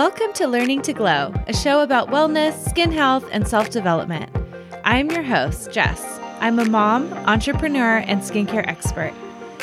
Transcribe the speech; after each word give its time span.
Welcome 0.00 0.32
to 0.36 0.46
Learning 0.46 0.80
to 0.80 0.94
Glow, 0.94 1.34
a 1.46 1.52
show 1.54 1.82
about 1.82 2.08
wellness, 2.08 2.66
skin 2.70 2.90
health, 2.90 3.28
and 3.32 3.46
self 3.46 3.68
development. 3.68 4.34
I'm 4.82 5.10
your 5.10 5.22
host, 5.22 5.70
Jess. 5.72 6.02
I'm 6.40 6.58
a 6.58 6.64
mom, 6.64 7.12
entrepreneur, 7.28 7.98
and 7.98 8.22
skincare 8.22 8.66
expert. 8.66 9.12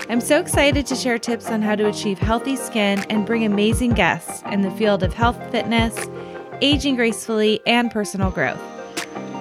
I'm 0.10 0.22
so 0.22 0.40
excited 0.40 0.86
to 0.86 0.96
share 0.96 1.18
tips 1.18 1.50
on 1.50 1.64
how 1.64 1.74
to 1.74 1.88
achieve 1.88 2.20
healthy 2.20 2.56
skin 2.56 3.04
and 3.10 3.26
bring 3.26 3.46
amazing 3.46 3.94
guests 3.94 4.44
in 4.52 4.62
the 4.62 4.70
field 4.70 5.02
of 5.02 5.12
health, 5.12 5.40
fitness, 5.50 6.08
aging 6.62 6.98
gracefully, 6.98 7.60
and 7.66 7.90
personal 7.90 8.30
growth. 8.30 8.62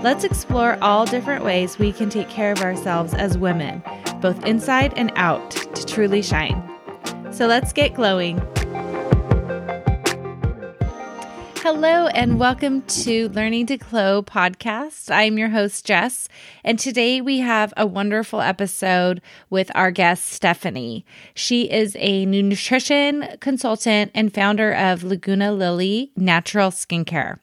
Let's 0.03 0.25
explore 0.25 0.79
all 0.81 1.05
different 1.05 1.45
ways 1.45 1.79
we 1.79 1.93
can 1.93 2.09
take 2.09 2.31
care 2.31 2.53
of 2.53 2.63
ourselves 2.63 3.13
as 3.13 3.37
women, 3.37 3.83
both 4.23 4.43
inside 4.47 4.95
and 4.97 5.13
out, 5.17 5.51
to 5.51 5.85
truly 5.85 6.23
shine. 6.23 6.57
So 7.33 7.47
let's 7.47 7.75
get 7.75 7.93
glowing. 7.93 8.41
Hello, 11.69 12.07
and 12.07 12.39
welcome 12.39 12.83
to 12.83 13.29
Learning 13.31 13.67
to 13.67 13.77
Glow 13.77 14.23
podcast. 14.23 15.11
I'm 15.11 15.37
your 15.37 15.49
host, 15.49 15.85
Jess, 15.85 16.29
and 16.63 16.79
today 16.79 17.21
we 17.21 17.41
have 17.41 17.75
a 17.77 17.85
wonderful 17.85 18.41
episode 18.41 19.21
with 19.51 19.73
our 19.75 19.91
guest, 19.91 20.27
Stephanie. 20.29 21.05
She 21.35 21.69
is 21.69 21.97
a 21.99 22.25
nutrition 22.25 23.27
consultant 23.41 24.13
and 24.15 24.33
founder 24.33 24.73
of 24.73 25.03
Laguna 25.03 25.51
Lily 25.51 26.13
Natural 26.15 26.71
Skincare. 26.71 27.41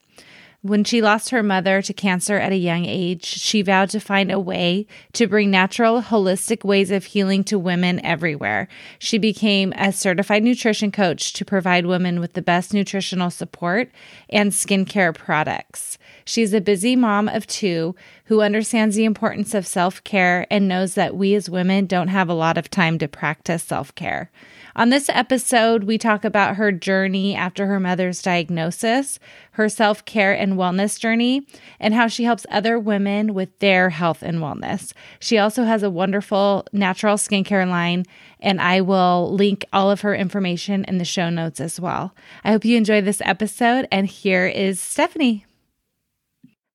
When 0.64 0.82
she 0.82 1.02
lost 1.02 1.28
her 1.28 1.42
mother 1.42 1.82
to 1.82 1.92
cancer 1.92 2.38
at 2.38 2.50
a 2.50 2.56
young 2.56 2.86
age, 2.86 3.26
she 3.26 3.60
vowed 3.60 3.90
to 3.90 4.00
find 4.00 4.32
a 4.32 4.40
way 4.40 4.86
to 5.12 5.26
bring 5.26 5.50
natural, 5.50 6.00
holistic 6.00 6.64
ways 6.64 6.90
of 6.90 7.04
healing 7.04 7.44
to 7.44 7.58
women 7.58 8.02
everywhere. 8.02 8.68
She 8.98 9.18
became 9.18 9.74
a 9.76 9.92
certified 9.92 10.42
nutrition 10.42 10.90
coach 10.90 11.34
to 11.34 11.44
provide 11.44 11.84
women 11.84 12.18
with 12.18 12.32
the 12.32 12.40
best 12.40 12.72
nutritional 12.72 13.28
support 13.28 13.90
and 14.30 14.52
skincare 14.52 15.14
products. 15.14 15.98
She's 16.24 16.54
a 16.54 16.62
busy 16.62 16.96
mom 16.96 17.28
of 17.28 17.46
two 17.46 17.94
who 18.24 18.40
understands 18.40 18.96
the 18.96 19.04
importance 19.04 19.52
of 19.52 19.66
self 19.66 20.02
care 20.02 20.46
and 20.50 20.66
knows 20.66 20.94
that 20.94 21.14
we 21.14 21.34
as 21.34 21.50
women 21.50 21.84
don't 21.84 22.08
have 22.08 22.30
a 22.30 22.32
lot 22.32 22.56
of 22.56 22.70
time 22.70 22.98
to 23.00 23.06
practice 23.06 23.62
self 23.62 23.94
care. 23.94 24.30
On 24.76 24.88
this 24.88 25.08
episode, 25.08 25.84
we 25.84 25.98
talk 25.98 26.24
about 26.24 26.56
her 26.56 26.72
journey 26.72 27.32
after 27.36 27.66
her 27.66 27.78
mother's 27.78 28.20
diagnosis, 28.20 29.20
her 29.52 29.68
self 29.68 30.04
care 30.04 30.32
and 30.32 30.54
wellness 30.54 30.98
journey, 30.98 31.46
and 31.78 31.94
how 31.94 32.08
she 32.08 32.24
helps 32.24 32.44
other 32.50 32.76
women 32.76 33.34
with 33.34 33.56
their 33.60 33.90
health 33.90 34.22
and 34.22 34.38
wellness. 34.38 34.92
She 35.20 35.38
also 35.38 35.62
has 35.62 35.84
a 35.84 35.90
wonderful 35.90 36.66
natural 36.72 37.16
skincare 37.16 37.68
line, 37.68 38.04
and 38.40 38.60
I 38.60 38.80
will 38.80 39.32
link 39.32 39.64
all 39.72 39.92
of 39.92 40.00
her 40.00 40.14
information 40.14 40.84
in 40.86 40.98
the 40.98 41.04
show 41.04 41.30
notes 41.30 41.60
as 41.60 41.78
well. 41.78 42.12
I 42.42 42.50
hope 42.50 42.64
you 42.64 42.76
enjoy 42.76 43.00
this 43.00 43.22
episode, 43.24 43.86
and 43.92 44.08
here 44.08 44.46
is 44.46 44.80
Stephanie. 44.80 45.46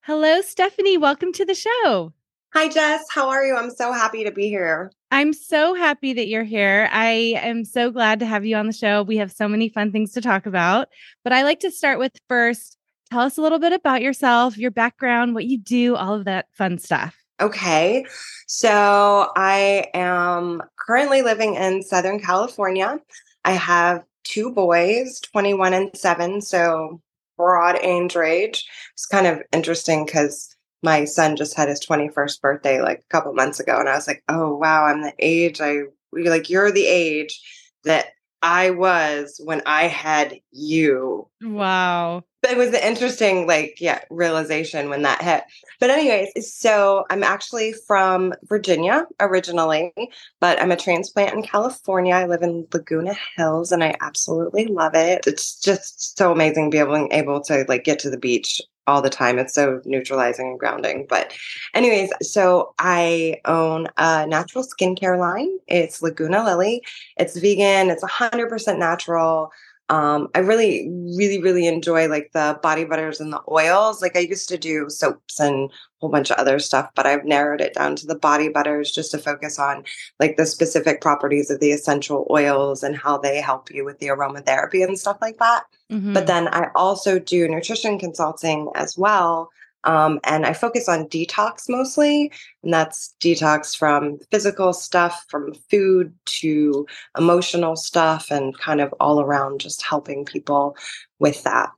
Hello, 0.04 0.40
Stephanie. 0.40 0.98
Welcome 0.98 1.34
to 1.34 1.44
the 1.44 1.54
show. 1.54 2.14
Hi, 2.54 2.68
Jess. 2.68 3.06
How 3.12 3.30
are 3.30 3.46
you? 3.46 3.56
I'm 3.56 3.70
so 3.70 3.94
happy 3.94 4.24
to 4.24 4.32
be 4.32 4.50
here. 4.50 4.92
I'm 5.12 5.34
so 5.34 5.76
happy 5.76 6.14
that 6.14 6.28
you're 6.28 6.44
here. 6.44 6.90
I 6.92 7.36
am 7.44 7.64
so 7.64 7.92
glad 7.92 8.20
to 8.22 8.26
have 8.26 8.44
you 8.44 8.56
on 8.56 8.66
the 8.66 8.74
show. 8.74 9.04
We 9.04 9.18
have 9.18 9.32
so 9.32 9.48
many 9.48 9.70
fun 9.70 9.92
things 9.92 10.14
to 10.14 10.22
talk 10.22 10.48
about. 10.48 10.88
But 11.24 11.32
I 11.32 11.44
like 11.44 11.60
to 11.60 11.70
start 11.70 12.00
with 12.00 12.14
first 12.28 12.78
tell 13.12 13.22
us 13.22 13.38
a 13.38 13.42
little 13.42 13.60
bit 13.60 13.74
about 13.74 14.02
yourself, 14.02 14.58
your 14.58 14.72
background, 14.72 15.36
what 15.36 15.46
you 15.46 15.60
do, 15.60 15.96
all 15.96 16.16
of 16.16 16.26
that 16.26 16.48
fun 16.52 16.80
stuff. 16.80 17.16
Okay. 17.40 18.06
So 18.48 19.32
I 19.36 19.86
am 19.94 20.64
currently 20.80 21.22
living 21.22 21.54
in 21.54 21.84
Southern 21.84 22.20
California. 22.20 23.00
I 23.46 23.52
have 23.52 24.04
two 24.24 24.52
boys, 24.52 25.20
21 25.20 25.74
and 25.74 25.96
7. 25.96 26.42
So 26.42 27.00
broad 27.38 27.78
age 27.78 28.16
range. 28.16 28.68
It's 28.94 29.06
kind 29.06 29.28
of 29.28 29.42
interesting 29.54 30.06
because 30.06 30.56
my 30.82 31.06
son 31.06 31.36
just 31.36 31.56
had 31.56 31.70
his 31.70 31.80
21st 31.86 32.42
birthday 32.42 32.82
like 32.82 33.00
a 33.00 33.14
couple 33.14 33.34
months 33.34 33.60
ago 33.60 33.80
and 33.80 33.90
i 33.90 33.96
was 33.96 34.08
like 34.08 34.24
oh 34.30 34.56
wow 34.56 34.86
i'm 34.86 35.02
the 35.02 35.14
age 35.20 35.62
i 35.62 35.82
like 36.14 36.50
you're 36.50 36.72
the 36.72 36.88
age 36.88 37.40
that 37.84 38.08
i 38.42 38.70
was 38.70 39.40
when 39.44 39.62
i 39.66 39.84
had 39.84 40.40
you. 40.52 41.28
Wow. 41.42 42.24
It 42.50 42.58
was 42.58 42.70
an 42.70 42.76
interesting 42.76 43.48
like 43.48 43.80
yeah 43.82 44.00
realization 44.10 44.90
when 44.90 45.02
that 45.02 45.22
hit. 45.22 45.44
But 45.82 45.90
anyways 45.90 46.32
so 46.56 47.06
i'm 47.10 47.22
actually 47.22 47.74
from 47.86 48.34
virginia 48.44 49.06
originally 49.20 49.94
but 50.40 50.62
i'm 50.62 50.72
a 50.72 50.78
transplant 50.78 51.34
in 51.34 51.44
california. 51.44 52.16
I 52.16 52.26
live 52.26 52.42
in 52.42 52.66
laguna 52.74 53.16
hills 53.36 53.74
and 53.74 53.84
i 53.84 53.94
absolutely 54.00 54.68
love 54.68 54.96
it. 54.96 55.28
It's 55.28 55.60
just 55.60 56.18
so 56.18 56.32
amazing 56.32 56.72
to 56.72 56.76
be 56.76 56.80
able, 56.80 57.10
able 57.12 57.42
to 57.42 57.66
like 57.68 57.84
get 57.84 58.00
to 58.00 58.10
the 58.10 58.18
beach 58.18 58.62
all 58.90 59.02
the 59.02 59.10
time. 59.10 59.40
It's 59.40 59.54
so 59.54 59.82
neutralizing 59.86 60.48
and 60.48 60.60
grounding. 60.60 61.06
But, 61.08 61.34
anyways, 61.74 62.12
so 62.22 62.74
I 62.80 63.40
own 63.46 63.88
a 63.98 64.26
natural 64.26 64.64
skincare 64.64 65.18
line. 65.18 65.60
It's 65.68 66.02
Laguna 66.02 66.44
Lily. 66.44 66.82
It's 67.18 67.38
vegan. 67.38 67.90
It's 67.90 68.04
100% 68.04 68.78
natural. 68.78 69.52
Um, 69.90 70.30
I 70.36 70.40
really, 70.40 70.88
really, 71.18 71.42
really 71.42 71.66
enjoy 71.66 72.08
like 72.08 72.32
the 72.34 72.60
body 72.62 72.86
butters 72.86 73.20
and 73.20 73.34
the 73.34 73.42
oils. 73.50 74.02
Like 74.02 74.16
I 74.16 74.20
used 74.20 74.48
to 74.50 74.58
do 74.58 74.88
soaps 74.90 75.40
and 75.40 75.70
a 75.70 75.74
whole 76.00 76.12
bunch 76.12 76.30
of 76.30 76.38
other 76.38 76.60
stuff, 76.60 76.92
but 76.96 77.08
I've 77.08 77.26
narrowed 77.26 77.60
it 77.60 77.74
down 77.74 77.96
to 77.98 78.06
the 78.06 78.16
body 78.16 78.50
butters 78.50 78.92
just 78.92 79.10
to 79.12 79.18
focus 79.18 79.58
on 79.58 79.84
like 80.20 80.38
the 80.38 80.46
specific 80.46 81.02
properties 81.02 81.50
of 81.50 81.60
the 81.60 81.72
essential 81.72 82.28
oils 82.30 82.84
and 82.84 82.96
how 82.96 83.18
they 83.18 83.42
help 83.42 83.72
you 83.72 83.84
with 83.84 83.98
the 83.98 84.08
aromatherapy 84.08 84.84
and 84.84 84.98
stuff 84.98 85.18
like 85.22 85.40
that. 85.40 85.64
Mm-hmm. 85.92 86.14
But 86.14 86.28
then 86.28 86.48
I 86.50 86.70
also 86.76 87.18
do 87.18 87.48
nutrition 87.48 87.98
consulting 87.98 88.70
as 88.76 88.96
well. 88.96 89.50
Um, 89.84 90.20
and 90.26 90.46
I 90.46 90.54
focus 90.54 90.90
on 90.90 91.08
detox 91.08 91.70
mostly, 91.70 92.32
and 92.64 92.74
that's 92.74 93.16
detox 93.22 93.76
from 93.76 94.20
physical 94.32 94.74
stuff, 94.74 95.26
from 95.30 95.54
food 95.70 96.14
to 96.26 96.86
emotional 97.18 97.76
stuff, 97.76 98.30
and 98.30 98.58
kind 98.58 98.82
of 98.82 98.94
all 99.00 99.22
around 99.22 99.62
just 99.62 99.82
helping 99.82 100.26
people 100.26 100.76
with 101.20 101.44
that. 101.44 101.70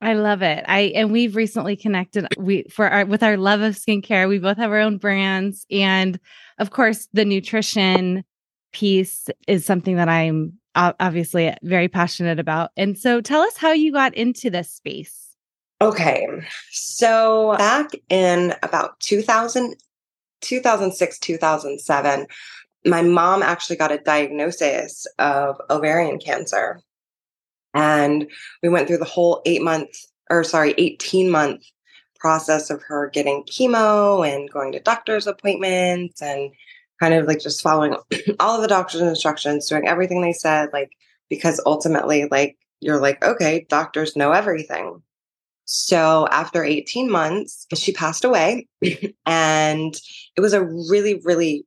I 0.00 0.14
love 0.14 0.42
it. 0.42 0.64
I 0.68 0.92
and 0.94 1.10
we've 1.10 1.34
recently 1.34 1.74
connected 1.74 2.26
we 2.36 2.64
for 2.70 2.88
our 2.88 3.04
with 3.04 3.22
our 3.22 3.36
love 3.36 3.62
of 3.62 3.74
skincare. 3.74 4.28
We 4.28 4.38
both 4.38 4.56
have 4.56 4.70
our 4.70 4.78
own 4.78 4.98
brands 4.98 5.66
and 5.70 6.20
of 6.58 6.70
course 6.70 7.08
the 7.12 7.24
nutrition 7.24 8.24
piece 8.72 9.28
is 9.48 9.64
something 9.64 9.96
that 9.96 10.08
I'm 10.08 10.52
obviously 10.76 11.52
very 11.62 11.88
passionate 11.88 12.38
about. 12.38 12.70
And 12.76 12.96
so 12.96 13.20
tell 13.20 13.42
us 13.42 13.56
how 13.56 13.72
you 13.72 13.92
got 13.92 14.14
into 14.14 14.50
this 14.50 14.70
space. 14.70 15.27
Okay. 15.80 16.26
So 16.70 17.54
back 17.56 17.90
in 18.08 18.54
about 18.62 18.98
2000, 19.00 19.76
2006, 20.40 21.18
2007, 21.18 22.26
my 22.84 23.02
mom 23.02 23.42
actually 23.42 23.76
got 23.76 23.92
a 23.92 23.98
diagnosis 23.98 25.06
of 25.18 25.60
ovarian 25.70 26.18
cancer. 26.18 26.80
And 27.74 28.28
we 28.62 28.68
went 28.68 28.88
through 28.88 28.98
the 28.98 29.04
whole 29.04 29.42
eight 29.46 29.62
month, 29.62 29.90
or 30.30 30.42
sorry, 30.42 30.74
18 30.78 31.30
month 31.30 31.62
process 32.18 32.70
of 32.70 32.82
her 32.82 33.10
getting 33.10 33.44
chemo 33.44 34.28
and 34.28 34.50
going 34.50 34.72
to 34.72 34.80
doctor's 34.80 35.26
appointments 35.28 36.20
and 36.20 36.50
kind 36.98 37.14
of 37.14 37.26
like 37.26 37.40
just 37.40 37.62
following 37.62 37.94
all 38.40 38.56
of 38.56 38.62
the 38.62 38.68
doctor's 38.68 39.02
instructions, 39.02 39.68
doing 39.68 39.86
everything 39.86 40.20
they 40.20 40.32
said, 40.32 40.70
like, 40.72 40.90
because 41.28 41.60
ultimately, 41.66 42.26
like, 42.30 42.56
you're 42.80 43.00
like, 43.00 43.22
okay, 43.24 43.66
doctors 43.68 44.16
know 44.16 44.32
everything. 44.32 45.02
So 45.70 46.26
after 46.30 46.64
18 46.64 47.10
months, 47.10 47.66
she 47.74 47.92
passed 47.92 48.24
away. 48.24 48.66
and 49.26 49.94
it 50.34 50.40
was 50.40 50.54
a 50.54 50.64
really, 50.64 51.20
really, 51.26 51.66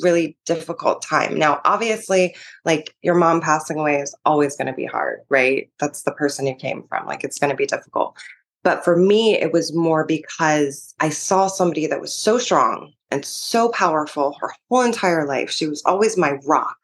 really 0.00 0.38
difficult 0.46 1.02
time. 1.02 1.36
Now, 1.36 1.60
obviously, 1.64 2.36
like 2.64 2.94
your 3.02 3.16
mom 3.16 3.40
passing 3.40 3.76
away 3.76 3.96
is 3.96 4.14
always 4.24 4.56
going 4.56 4.68
to 4.68 4.72
be 4.72 4.84
hard, 4.84 5.18
right? 5.30 5.68
That's 5.80 6.04
the 6.04 6.12
person 6.12 6.46
you 6.46 6.54
came 6.54 6.84
from. 6.88 7.06
Like 7.06 7.24
it's 7.24 7.40
going 7.40 7.50
to 7.50 7.56
be 7.56 7.66
difficult. 7.66 8.16
But 8.62 8.84
for 8.84 8.96
me, 8.96 9.34
it 9.34 9.52
was 9.52 9.74
more 9.74 10.06
because 10.06 10.94
I 11.00 11.08
saw 11.08 11.48
somebody 11.48 11.88
that 11.88 12.00
was 12.00 12.14
so 12.14 12.38
strong 12.38 12.92
and 13.10 13.24
so 13.24 13.70
powerful 13.70 14.36
her 14.40 14.54
whole 14.70 14.82
entire 14.82 15.26
life. 15.26 15.50
She 15.50 15.66
was 15.66 15.82
always 15.84 16.16
my 16.16 16.38
rock. 16.46 16.76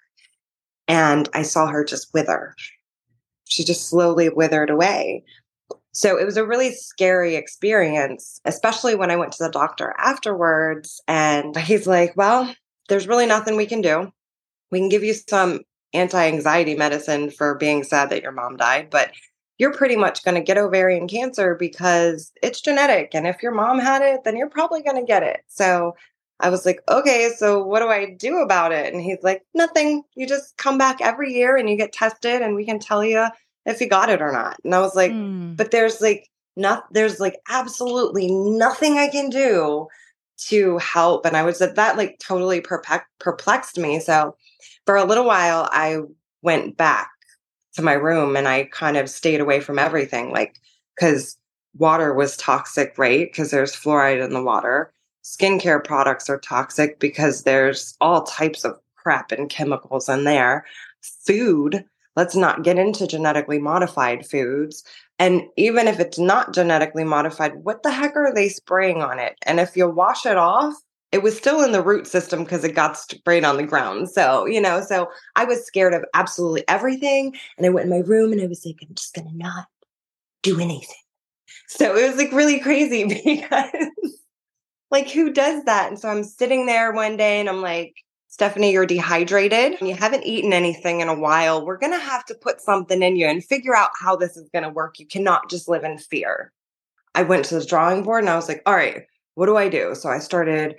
And 0.89 1.29
I 1.33 1.43
saw 1.43 1.69
her 1.69 1.85
just 1.85 2.13
wither. 2.13 2.57
She 3.45 3.63
just 3.63 3.89
slowly 3.89 4.31
withered 4.31 4.71
away. 4.71 5.23
So 5.95 6.19
it 6.19 6.25
was 6.25 6.37
a 6.37 6.45
really 6.45 6.73
scary 6.73 7.37
experience, 7.37 8.41
especially 8.45 8.97
when 8.97 9.13
I 9.13 9.17
went 9.17 9.33
to 9.33 9.45
the 9.45 9.51
doctor 9.51 9.95
afterwards. 9.97 11.01
And 11.09 11.57
he's 11.59 11.87
like, 11.87 12.17
Well, 12.17 12.53
there's 12.89 13.09
really 13.09 13.27
nothing 13.27 13.57
we 13.57 13.67
can 13.67 13.81
do. 13.81 14.13
We 14.71 14.81
can 14.81 14.89
give 14.89 15.05
you 15.05 15.15
some 15.15 15.61
anti 15.95 16.27
anxiety 16.27 16.75
medicine 16.75 17.31
for 17.31 17.55
being 17.55 17.85
sad 17.85 18.11
that 18.11 18.23
your 18.23 18.33
mom 18.33 18.57
died, 18.57 18.91
but 18.91 19.13
you're 19.57 19.73
pretty 19.73 19.95
much 19.95 20.25
going 20.25 20.35
to 20.35 20.41
get 20.41 20.59
ovarian 20.59 21.07
cancer 21.07 21.55
because 21.55 22.33
it's 22.43 22.61
genetic. 22.61 23.15
And 23.15 23.27
if 23.27 23.41
your 23.41 23.53
mom 23.53 23.79
had 23.79 24.03
it, 24.03 24.25
then 24.25 24.37
you're 24.37 24.51
probably 24.51 24.83
going 24.83 24.97
to 24.97 25.07
get 25.07 25.23
it. 25.23 25.43
So 25.47 25.95
I 26.41 26.51
was 26.51 26.67
like, 26.67 26.81
okay, 26.91 27.31
so 27.37 27.65
what 27.65 27.79
do 27.79 27.89
I 27.89 28.15
do 28.19 28.39
about 28.39 28.73
it? 28.73 28.93
And 28.93 29.01
he's 29.01 29.23
like, 29.23 29.43
nothing. 29.55 30.03
You 30.17 30.27
just 30.27 30.57
come 30.57 30.77
back 30.77 31.01
every 31.01 31.33
year 31.33 31.57
and 31.57 31.71
you 31.71 31.77
get 31.77 31.93
tested, 31.93 32.43
and 32.43 32.57
we 32.57 32.65
can 32.67 32.81
tell 32.81 33.05
you 33.05 33.29
if 33.67 33.79
he 33.79 33.87
got 33.87 34.11
it 34.11 34.23
or 34.23 34.33
not. 34.33 34.59
And 34.65 34.75
I 34.75 34.81
was 34.81 34.95
like, 34.95 35.13
Mm. 35.13 35.57
but 35.57 35.71
there's 35.71 36.01
like 36.01 36.29
not 36.57 36.85
there's 36.93 37.21
like 37.21 37.37
absolutely 37.49 38.31
nothing 38.31 38.99
I 38.99 39.09
can 39.09 39.29
do 39.31 39.89
to 40.49 40.79
help. 40.79 41.25
And 41.27 41.37
I 41.37 41.43
was 41.43 41.59
that 41.61 41.77
that 41.77 41.97
like 41.97 42.19
totally 42.19 42.61
perplexed 42.61 43.79
me. 43.79 44.01
So 44.01 44.37
for 44.87 44.97
a 44.97 45.05
little 45.05 45.25
while, 45.25 45.69
I 45.73 45.99
went 46.43 46.77
back 46.77 47.11
to 47.75 47.83
my 47.83 47.93
room 47.95 48.37
and 48.37 48.47
I 48.47 48.65
kind 48.65 48.97
of 48.97 49.09
stayed 49.11 49.41
away 49.41 49.61
from 49.61 49.79
everything, 49.79 50.31
like 50.33 50.57
because 50.95 51.37
water 51.77 52.15
was 52.15 52.37
toxic, 52.37 52.95
right? 52.99 53.27
Because 53.27 53.51
there's 53.51 53.75
fluoride 53.75 54.25
in 54.25 54.33
the 54.33 54.43
water. 54.43 54.93
Skincare 55.25 55.83
products 55.83 56.29
are 56.29 56.39
toxic 56.39 57.01
because 57.01 57.43
there's 57.43 57.97
all 58.01 58.23
types 58.25 58.65
of 58.65 58.79
crap 58.97 59.33
and 59.33 59.49
chemicals 59.51 60.09
in 60.09 60.25
there. 60.25 60.65
Food, 61.27 61.85
let's 62.17 62.37
not 62.37 62.63
get 62.63 62.79
into 62.79 63.07
genetically 63.07 63.59
modified 63.59 64.27
foods. 64.27 64.85
And 65.19 65.43
even 65.57 65.89
if 65.89 66.01
it's 66.01 66.19
not 66.19 66.55
genetically 66.55 67.05
modified, 67.05 67.55
what 67.63 67.83
the 67.83 67.91
heck 67.91 68.17
are 68.17 68.33
they 68.35 68.49
spraying 68.49 69.03
on 69.03 69.19
it? 69.19 69.37
And 69.43 69.61
if 69.61 69.77
you 69.77 69.89
wash 69.89 70.27
it 70.27 70.37
off, 70.37 70.75
it 71.13 71.23
was 71.23 71.37
still 71.37 71.63
in 71.63 71.71
the 71.71 71.83
root 71.83 72.09
system 72.09 72.43
because 72.43 72.65
it 72.65 72.75
got 72.75 72.99
sprayed 72.99 73.45
on 73.45 73.57
the 73.57 73.63
ground. 73.63 74.11
So, 74.11 74.47
you 74.47 74.61
know, 74.61 74.81
so 74.81 75.09
I 75.37 75.45
was 75.45 75.65
scared 75.65 75.95
of 75.95 76.05
absolutely 76.13 76.65
everything. 76.67 77.37
And 77.57 77.65
I 77.65 77.69
went 77.69 77.85
in 77.85 77.91
my 77.91 78.05
room 78.05 78.33
and 78.33 78.41
I 78.41 78.47
was 78.47 78.67
like, 78.67 78.79
I'm 78.83 78.95
just 78.95 79.15
going 79.15 79.29
to 79.29 79.37
not 79.37 79.67
do 80.43 80.59
anything. 80.59 80.97
So 81.69 81.97
it 81.97 82.09
was 82.09 82.17
like 82.17 82.33
really 82.33 82.59
crazy 82.59 83.05
because, 83.25 83.91
like, 84.91 85.09
who 85.09 85.33
does 85.33 85.65
that? 85.65 85.89
And 85.89 85.99
so 85.99 86.09
I'm 86.09 86.25
sitting 86.25 86.67
there 86.67 86.93
one 86.93 87.17
day 87.17 87.39
and 87.39 87.49
I'm 87.49 87.63
like, 87.63 87.95
Stephanie, 88.35 88.73
you're 88.73 88.85
dehydrated 88.85 89.77
and 89.79 89.89
you 89.89 89.95
haven't 89.95 90.25
eaten 90.25 90.53
anything 90.53 90.99
in 90.99 91.07
a 91.07 91.17
while. 91.17 91.65
We're 91.65 91.79
going 91.79 91.93
to 91.93 92.01
have 92.01 92.25
to 92.25 92.35
put 92.35 92.61
something 92.61 93.01
in 93.01 93.15
you 93.15 93.29
and 93.29 93.45
figure 93.45 93.77
out 93.77 93.91
how 93.97 94.17
this 94.17 94.37
is 94.37 94.49
going 94.49 94.65
to 94.65 94.71
work. 94.71 94.99
You 94.99 95.07
cannot 95.07 95.49
just 95.49 95.69
live 95.69 95.85
in 95.85 95.99
fear. 95.99 96.51
I 97.15 97.23
went 97.23 97.45
to 97.45 97.61
the 97.61 97.65
drawing 97.65 98.03
board 98.03 98.25
and 98.25 98.31
I 98.31 98.35
was 98.35 98.49
like, 98.49 98.61
all 98.67 98.75
right, 98.75 99.05
what 99.37 99.47
do 99.47 99.57
I 99.57 99.69
do? 99.69 99.95
So 99.95 100.09
I 100.09 100.19
started 100.19 100.75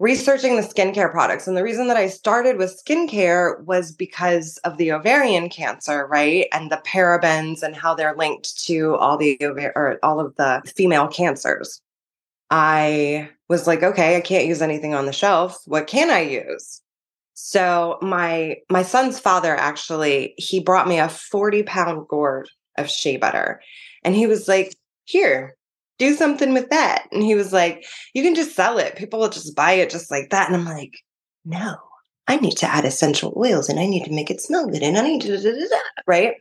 researching 0.00 0.56
the 0.56 0.62
skincare 0.62 1.12
products. 1.12 1.46
And 1.46 1.56
the 1.56 1.62
reason 1.62 1.86
that 1.86 1.96
I 1.96 2.08
started 2.08 2.56
with 2.56 2.82
skincare 2.84 3.62
was 3.62 3.92
because 3.92 4.56
of 4.64 4.76
the 4.76 4.90
ovarian 4.90 5.48
cancer, 5.48 6.08
right? 6.08 6.48
And 6.52 6.72
the 6.72 6.82
parabens 6.84 7.62
and 7.62 7.76
how 7.76 7.94
they're 7.94 8.16
linked 8.16 8.64
to 8.64 8.96
all 8.96 9.16
the 9.16 9.38
or 9.76 10.00
all 10.02 10.18
of 10.18 10.34
the 10.34 10.60
female 10.74 11.06
cancers. 11.06 11.80
I 12.50 13.30
was 13.48 13.66
like, 13.66 13.82
okay, 13.82 14.16
I 14.16 14.20
can't 14.20 14.46
use 14.46 14.62
anything 14.62 14.94
on 14.94 15.06
the 15.06 15.12
shelf. 15.12 15.60
What 15.66 15.86
can 15.86 16.10
I 16.10 16.20
use? 16.20 16.82
So 17.34 17.98
my 18.02 18.56
my 18.68 18.82
son's 18.82 19.18
father 19.18 19.56
actually 19.56 20.34
he 20.36 20.60
brought 20.60 20.88
me 20.88 20.98
a 20.98 21.08
40 21.08 21.62
pound 21.62 22.06
gourd 22.08 22.50
of 22.76 22.90
shea 22.90 23.16
butter. 23.16 23.60
And 24.04 24.14
he 24.14 24.26
was 24.26 24.48
like, 24.48 24.74
here, 25.04 25.56
do 25.98 26.14
something 26.14 26.52
with 26.54 26.70
that. 26.70 27.06
And 27.12 27.22
he 27.22 27.34
was 27.34 27.52
like, 27.52 27.84
you 28.14 28.22
can 28.22 28.34
just 28.34 28.56
sell 28.56 28.78
it. 28.78 28.96
People 28.96 29.20
will 29.20 29.28
just 29.28 29.54
buy 29.54 29.72
it 29.72 29.90
just 29.90 30.10
like 30.10 30.30
that. 30.30 30.48
And 30.48 30.56
I'm 30.56 30.64
like, 30.64 30.94
no, 31.44 31.76
I 32.26 32.36
need 32.36 32.56
to 32.58 32.66
add 32.66 32.84
essential 32.84 33.34
oils 33.36 33.68
and 33.68 33.78
I 33.78 33.86
need 33.86 34.04
to 34.04 34.12
make 34.12 34.30
it 34.30 34.40
smell 34.40 34.66
good 34.66 34.82
and 34.82 34.96
I 34.96 35.02
need 35.02 35.22
to, 35.22 35.36
da, 35.36 35.52
da, 35.52 35.68
da, 35.68 35.76
right? 36.06 36.34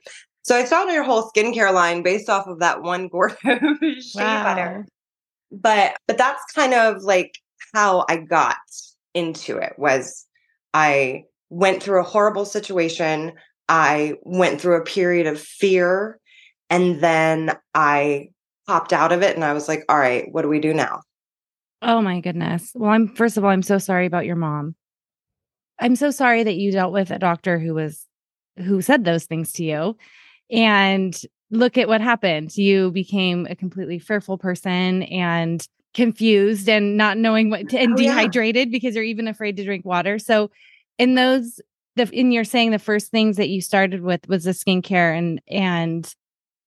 So 0.44 0.56
I 0.56 0.66
started 0.66 0.98
a 0.98 1.04
whole 1.04 1.30
skincare 1.30 1.74
line 1.74 2.04
based 2.04 2.30
off 2.30 2.48
of 2.48 2.60
that 2.60 2.82
one 2.82 3.08
gourd 3.08 3.32
of 3.46 3.60
shea 4.02 4.20
butter. 4.20 4.86
But 5.52 5.98
but 6.08 6.18
that's 6.18 6.44
kind 6.54 6.74
of 6.74 7.04
like 7.04 7.38
how 7.74 8.06
I 8.10 8.18
got 8.18 8.58
into 9.14 9.58
it 9.58 9.74
was 9.78 10.26
I 10.74 11.24
went 11.50 11.82
through 11.82 12.00
a 12.00 12.04
horrible 12.04 12.46
situation. 12.46 13.34
I 13.68 14.16
went 14.24 14.62
through 14.62 14.78
a 14.78 14.84
period 14.86 15.28
of 15.28 15.40
fear 15.40 16.20
and 16.70 17.02
then 17.02 17.58
I 17.74 18.30
popped 18.68 18.94
out 18.94 19.12
of 19.12 19.24
it 19.24 19.36
and 19.36 19.44
I 19.44 19.54
was 19.54 19.68
like, 19.68 19.84
all 19.90 19.98
right, 19.98 20.26
what 20.32 20.44
do 20.44 20.48
we 20.48 20.60
do 20.60 20.74
now? 20.74 21.02
Oh 21.82 22.02
my 22.02 22.20
goodness. 22.20 22.72
Well, 22.76 22.92
I'm 22.92 23.08
first 23.08 23.38
of 23.38 23.44
all, 23.44 23.50
I'm 23.50 23.64
so 23.64 23.78
sorry 23.78 24.06
about 24.06 24.26
your 24.26 24.36
mom. 24.36 24.76
I'm 25.80 25.96
so 25.96 26.12
sorry 26.12 26.44
that 26.44 26.56
you 26.56 26.72
dealt 26.72 26.94
with 26.94 27.10
a 27.10 27.20
doctor 27.20 27.58
who 27.58 27.74
was 27.74 28.06
who 28.58 28.82
said 28.82 29.06
those 29.06 29.26
things 29.26 29.54
to 29.54 29.64
you. 29.64 29.98
And 30.52 31.20
look 31.52 31.78
at 31.78 31.88
what 31.88 32.02
happened. 32.02 32.56
You 32.58 32.92
became 32.92 33.48
a 33.50 33.56
completely 33.56 34.00
fearful 34.00 34.38
person 34.38 35.04
and 35.04 35.66
confused 35.94 36.70
and 36.70 36.98
not 36.98 37.18
knowing 37.18 37.50
what 37.50 37.70
to, 37.70 37.78
and 37.80 37.98
Oh, 37.98 38.00
yeah. 38.00 38.10
dehydrated 38.10 38.72
because 38.72 38.96
you're 38.96 39.04
even 39.04 39.28
afraid 39.28 39.58
to 39.58 39.64
drink 39.64 39.86
water. 39.86 40.20
So 40.20 40.52
in 40.98 41.16
those 41.16 41.60
the 41.96 42.08
in 42.12 42.32
you're 42.32 42.44
saying 42.44 42.72
the 42.72 42.80
first 42.80 43.10
things 43.12 43.38
that 43.38 43.50
you 43.50 43.62
started 43.62 44.02
with 44.02 44.28
was 44.30 44.44
the 44.44 44.52
skincare 44.52 45.18
and 45.18 45.42
and 45.48 46.14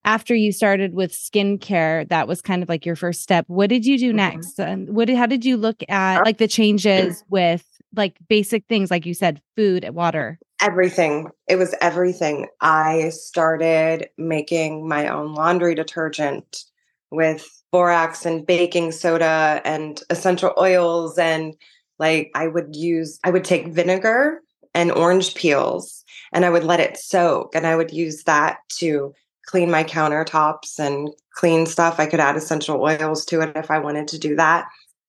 after 0.04 0.34
you 0.34 0.50
started 0.52 0.94
with 0.94 1.12
skincare, 1.12 2.08
that 2.08 2.26
was 2.26 2.42
kind 2.42 2.62
of 2.62 2.68
like 2.68 2.84
your 2.84 2.96
first 2.96 3.22
step. 3.22 3.44
What 3.48 3.68
did 3.68 3.86
you 3.86 3.98
do 3.98 4.12
Mhm. 4.12 4.16
next? 4.16 4.58
And 4.58 4.94
what 4.96 5.06
did, 5.06 5.16
how 5.16 5.26
did 5.26 5.44
you 5.44 5.56
look 5.56 5.82
at 5.88 6.24
like 6.24 6.38
the 6.38 6.48
changes 6.48 7.22
with 7.30 7.64
like 7.94 8.16
basic 8.28 8.64
things, 8.66 8.90
like 8.90 9.06
you 9.06 9.14
said, 9.14 9.40
food, 9.56 9.84
and 9.84 9.94
water? 9.94 10.38
Everything. 10.62 11.28
It 11.48 11.56
was 11.56 11.74
everything. 11.80 12.46
I 12.60 13.08
started 13.08 14.08
making 14.16 14.88
my 14.88 15.08
own 15.08 15.34
laundry 15.34 15.74
detergent 15.74 16.64
with 17.10 17.48
borax 17.72 18.24
and 18.24 18.46
baking 18.46 18.92
soda 18.92 19.60
and 19.64 20.00
essential 20.08 20.54
oils. 20.56 21.18
And 21.18 21.54
like 21.98 22.30
I 22.36 22.46
would 22.46 22.76
use, 22.76 23.18
I 23.24 23.30
would 23.30 23.44
take 23.44 23.74
vinegar 23.74 24.40
and 24.72 24.92
orange 24.92 25.34
peels 25.34 26.04
and 26.32 26.44
I 26.44 26.50
would 26.50 26.64
let 26.64 26.80
it 26.80 26.96
soak 26.96 27.56
and 27.56 27.66
I 27.66 27.74
would 27.74 27.90
use 27.90 28.22
that 28.24 28.58
to 28.78 29.12
clean 29.46 29.68
my 29.68 29.82
countertops 29.82 30.78
and 30.78 31.10
clean 31.34 31.66
stuff. 31.66 31.98
I 31.98 32.06
could 32.06 32.20
add 32.20 32.36
essential 32.36 32.80
oils 32.80 33.24
to 33.26 33.40
it 33.40 33.56
if 33.56 33.68
I 33.68 33.80
wanted 33.80 34.06
to 34.08 34.18
do 34.18 34.36
that. 34.36 34.66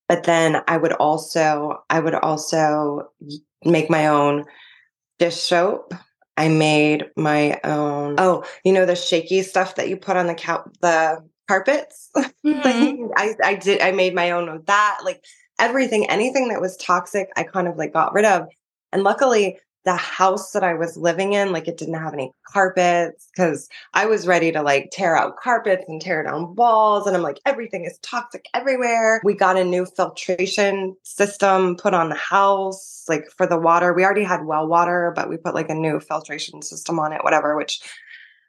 But 0.08 0.24
then 0.24 0.62
I 0.66 0.76
would 0.78 0.92
also, 0.94 1.84
I 1.88 2.00
would 2.00 2.14
also 2.14 3.08
make 3.64 3.88
my 3.88 4.08
own 4.08 4.44
dish 5.18 5.36
soap. 5.36 5.94
I 6.36 6.48
made 6.48 7.06
my 7.16 7.60
own. 7.62 8.16
Oh, 8.18 8.44
you 8.64 8.72
know 8.72 8.86
the 8.86 8.96
shaky 8.96 9.42
stuff 9.42 9.76
that 9.76 9.88
you 9.88 9.96
put 9.96 10.16
on 10.16 10.26
the 10.26 10.34
cou- 10.34 10.70
the 10.80 11.24
carpets. 11.48 12.10
Mhm. 12.44 13.10
I 13.16 13.34
I 13.42 13.54
did. 13.54 13.80
I 13.80 13.92
made 13.92 14.14
my 14.14 14.32
own 14.32 14.48
of 14.48 14.66
that. 14.66 15.00
Like 15.04 15.24
everything, 15.58 16.08
anything 16.10 16.48
that 16.48 16.60
was 16.60 16.76
toxic, 16.76 17.28
I 17.36 17.44
kind 17.44 17.68
of 17.68 17.76
like 17.76 17.92
got 17.92 18.12
rid 18.12 18.24
of. 18.24 18.48
And 18.92 19.02
luckily, 19.02 19.58
the 19.84 19.96
house 19.96 20.52
that 20.52 20.64
I 20.64 20.74
was 20.74 20.96
living 20.96 21.34
in, 21.34 21.52
like 21.52 21.68
it 21.68 21.76
didn't 21.76 21.94
have 21.94 22.14
any 22.14 22.32
carpets 22.46 23.28
because 23.34 23.68
I 23.92 24.06
was 24.06 24.26
ready 24.26 24.50
to 24.52 24.62
like 24.62 24.90
tear 24.90 25.14
out 25.14 25.36
carpets 25.36 25.84
and 25.88 26.00
tear 26.00 26.22
down 26.22 26.54
walls. 26.54 27.06
And 27.06 27.14
I'm 27.14 27.22
like, 27.22 27.40
everything 27.44 27.84
is 27.84 27.98
toxic 27.98 28.46
everywhere. 28.54 29.20
We 29.24 29.34
got 29.34 29.58
a 29.58 29.64
new 29.64 29.84
filtration 29.84 30.96
system 31.02 31.76
put 31.76 31.92
on 31.92 32.08
the 32.08 32.14
house, 32.14 33.04
like 33.08 33.26
for 33.36 33.46
the 33.46 33.58
water. 33.58 33.92
We 33.92 34.04
already 34.04 34.24
had 34.24 34.46
well 34.46 34.66
water, 34.66 35.12
but 35.14 35.28
we 35.28 35.36
put 35.36 35.54
like 35.54 35.68
a 35.68 35.74
new 35.74 36.00
filtration 36.00 36.62
system 36.62 36.98
on 36.98 37.12
it, 37.12 37.22
whatever, 37.22 37.54
which 37.54 37.80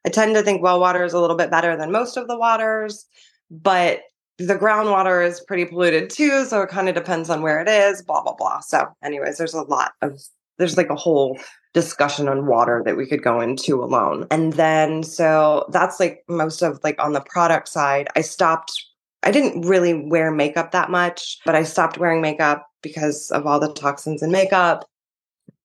I 0.06 0.10
tend 0.10 0.36
to 0.36 0.42
think 0.42 0.62
well 0.62 0.80
water 0.80 1.04
is 1.04 1.13
a 1.13 1.20
little 1.20 1.36
bit 1.36 1.51
better 1.51 1.75
than 1.75 1.92
most 1.92 2.15
of 2.15 2.27
the 2.27 2.38
waters, 2.38 3.06
but 3.51 4.01
the 4.38 4.56
groundwater 4.56 5.25
is 5.25 5.39
pretty 5.42 5.65
polluted 5.65 6.10
too. 6.10 6.46
So 6.46 6.62
it 6.62 6.70
kind 6.70 6.89
of 6.89 6.96
depends 6.96 7.30
on 7.30 7.42
where 7.42 7.62
it 7.62 7.68
is, 7.68 8.01
blah, 8.01 8.22
blah, 8.22 8.36
blah. 8.36 8.60
So, 8.60 8.88
anyways, 9.04 9.38
there's 9.38 9.54
a 9.54 9.62
lot 9.62 9.94
of 10.01 10.22
there's 10.58 10.78
like 10.78 10.90
a 10.90 10.96
whole 10.96 11.40
discussion 11.74 12.28
on 12.28 12.48
water 12.48 12.82
that 12.86 12.98
we 12.98 13.06
could 13.06 13.22
go 13.22 13.42
into 13.42 13.84
alone. 13.84 14.26
And 14.32 14.54
then 14.54 15.04
so 15.04 15.66
that's 15.72 16.00
like 16.00 16.24
most 16.28 16.62
of 16.62 16.80
like 16.84 17.02
on 17.04 17.14
the 17.14 17.22
product 17.22 17.68
side, 17.68 18.08
I 18.16 18.22
stopped 18.22 18.86
I 19.24 19.32
didn't 19.32 19.62
really 19.62 19.94
wear 19.94 20.32
makeup 20.32 20.72
that 20.72 20.92
much, 20.92 21.40
but 21.46 21.56
I 21.56 21.64
stopped 21.64 21.98
wearing 21.98 22.22
makeup 22.22 22.68
because 22.84 23.32
of 23.32 23.48
all 23.48 23.60
the 23.60 23.74
toxins 23.74 24.22
in 24.22 24.32
makeup. 24.32 24.86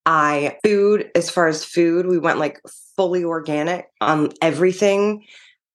I 0.07 0.57
food 0.63 1.11
as 1.13 1.29
far 1.29 1.47
as 1.47 1.63
food, 1.63 2.07
we 2.07 2.17
went 2.17 2.39
like 2.39 2.59
fully 2.97 3.23
organic 3.23 3.87
on 4.01 4.31
everything, 4.41 5.25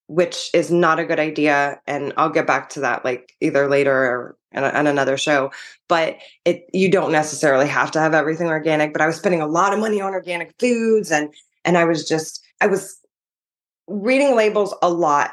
which 0.09 0.51
is 0.53 0.71
not 0.71 0.99
a 0.99 1.05
good 1.05 1.21
idea 1.21 1.81
and 1.87 2.13
I'll 2.17 2.29
get 2.29 2.47
back 2.47 2.69
to 2.71 2.81
that 2.81 3.05
like 3.05 3.33
either 3.41 3.69
later 3.69 3.95
or 3.95 4.37
on 4.55 4.87
another 4.87 5.17
show 5.17 5.51
but 5.89 6.17
it 6.45 6.69
you 6.73 6.91
don't 6.91 7.13
necessarily 7.13 7.67
have 7.67 7.91
to 7.91 8.01
have 8.01 8.15
everything 8.15 8.47
organic 8.47 8.93
but 8.93 9.03
i 9.03 9.07
was 9.07 9.17
spending 9.17 9.43
a 9.43 9.47
lot 9.47 9.73
of 9.73 9.79
money 9.79 10.01
on 10.01 10.13
organic 10.13 10.55
foods 10.59 11.11
and 11.11 11.33
and 11.65 11.77
i 11.77 11.85
was 11.85 12.09
just 12.09 12.43
i 12.61 12.67
was 12.67 12.99
reading 13.89 14.35
labels 14.35 14.75
a 14.83 14.89
lot 14.89 15.33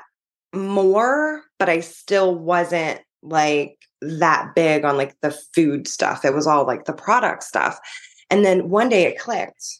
more 0.53 1.43
but 1.60 1.70
i 1.70 1.79
still 1.79 2.36
wasn't 2.36 3.00
like 3.22 3.77
that 4.01 4.53
big 4.53 4.84
on 4.84 4.98
like 4.98 5.15
the 5.22 5.32
food 5.32 5.88
stuff. 5.88 6.25
It 6.25 6.34
was 6.34 6.46
all 6.46 6.67
like 6.67 6.84
the 6.86 6.93
product 6.93 7.43
stuff. 7.43 7.79
And 8.29 8.43
then 8.43 8.70
one 8.70 8.89
day 8.89 9.03
it 9.03 9.17
clicked 9.17 9.79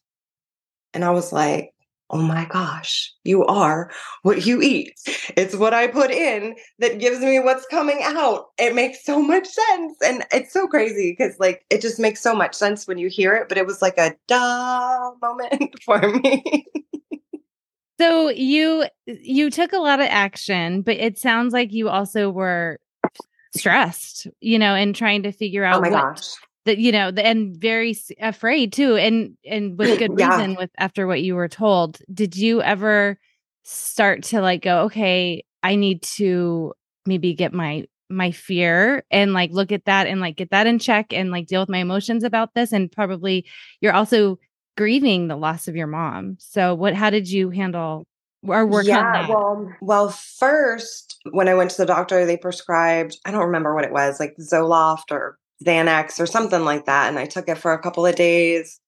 and 0.94 1.04
i 1.04 1.12
was 1.12 1.34
like 1.34 1.73
oh 2.13 2.22
my 2.22 2.46
gosh, 2.46 3.12
you 3.24 3.43
are 3.46 3.91
what 4.22 4.46
you 4.46 4.62
eat. 4.62 4.93
It's 5.36 5.55
what 5.55 5.74
I 5.74 5.88
put 5.88 6.12
in 6.12 6.55
that 6.77 7.00
gives 7.00 7.20
me 7.20 7.39
what's 7.39 7.65
coming 7.65 8.01
out. 8.03 8.51
It 8.60 8.75
makes 8.75 9.03
so 9.03 9.20
much 9.22 9.48
sense. 9.48 9.98
And 10.05 10.24
it's 10.32 10.53
so 10.53 10.67
crazy 10.67 11.12
because, 11.12 11.38
like, 11.39 11.65
it 11.72 11.82
just 11.82 12.00
makes 12.00 12.22
so 12.22 12.36
much 12.36 12.53
sense 12.53 12.88
when 12.88 13.00
you 13.00 13.10
hear 13.10 13.34
it. 13.34 13.50
But 13.50 13.58
it 13.58 13.65
was 13.65 13.82
like 13.82 13.98
a 13.98 14.15
duh 14.27 15.12
moment 15.22 15.74
for 15.84 16.00
me. 16.20 16.67
So 18.00 18.29
you 18.29 18.86
you 19.05 19.50
took 19.50 19.74
a 19.74 19.77
lot 19.77 20.00
of 20.00 20.08
action, 20.10 20.82
but 20.82 20.98
it 20.98 21.17
sounds 21.17 21.51
like 21.51 21.74
you 21.74 21.89
also 21.89 22.29
were 22.29 22.79
stressed, 23.55 24.27
you 24.39 24.60
know, 24.60 24.75
and 24.75 24.96
trying 24.96 25.24
to 25.24 25.32
figure 25.32 25.65
oh 25.65 25.70
out 25.70 25.77
oh 25.77 25.82
my 25.82 25.89
what 25.89 26.15
gosh. 26.15 26.29
That 26.65 26.77
you 26.77 26.91
know, 26.91 27.10
and 27.10 27.55
very 27.58 27.96
afraid 28.20 28.74
too, 28.74 28.96
and 28.96 29.38
and 29.46 29.77
with 29.77 29.98
good 30.00 30.13
Yeah. 30.17 30.38
reason. 30.38 30.55
With 30.55 30.70
after 30.77 31.08
what 31.08 31.22
you 31.22 31.36
were 31.36 31.48
told, 31.50 32.00
did 32.13 32.36
you 32.36 32.62
ever 32.62 33.20
start 33.63 34.24
to 34.24 34.41
like 34.41 34.62
go, 34.62 34.84
okay, 34.84 35.43
I 35.62 35.75
need 35.75 36.01
to 36.03 36.74
maybe 37.05 37.34
get 37.34 37.53
my 37.53 37.86
my 38.10 38.32
fear 38.32 39.03
and 39.10 39.34
like 39.34 39.51
look 39.51 39.72
at 39.72 39.86
that 39.86 40.08
and 40.08 40.22
like 40.22 40.36
get 40.38 40.51
that 40.51 40.67
in 40.67 40.77
check 40.79 41.13
and 41.13 41.32
like 41.32 41.48
deal 41.48 41.62
with 41.62 41.70
my 41.70 41.79
emotions 41.79 42.24
about 42.24 42.53
this, 42.53 42.72
and 42.72 42.91
probably 42.91 43.46
you're 43.82 43.93
also 43.93 44.39
grieving 44.77 45.27
the 45.27 45.36
loss 45.36 45.67
of 45.67 45.75
your 45.75 45.88
mom. 45.88 46.38
So 46.39 46.74
what? 46.75 46.93
How 46.93 47.10
did 47.10 47.29
you 47.29 47.50
handle 47.50 48.05
or 48.46 48.65
work 48.65 48.86
on 48.86 48.88
yeah, 48.88 49.12
that? 49.12 49.29
well, 49.29 49.70
well, 49.82 50.10
first 50.10 51.20
when 51.32 51.48
I 51.48 51.53
went 51.53 51.72
to 51.72 51.77
the 51.77 51.86
doctor, 51.86 52.25
they 52.25 52.38
prescribed, 52.38 53.17
I 53.25 53.32
don't 53.32 53.46
remember 53.46 53.74
what 53.74 53.86
it 53.86 53.91
was, 53.91 54.20
like 54.20 54.36
Zoloft 54.38 55.12
or 55.12 55.38
Xanax 55.66 56.20
or 56.20 56.26
something 56.26 56.64
like 56.64 56.86
that. 56.86 57.10
And 57.10 57.20
I 57.20 57.26
took 57.26 57.48
it 57.48 57.58
for 57.58 57.74
a 57.74 57.82
couple 57.82 58.06
of 58.06 58.16
days. 58.16 58.80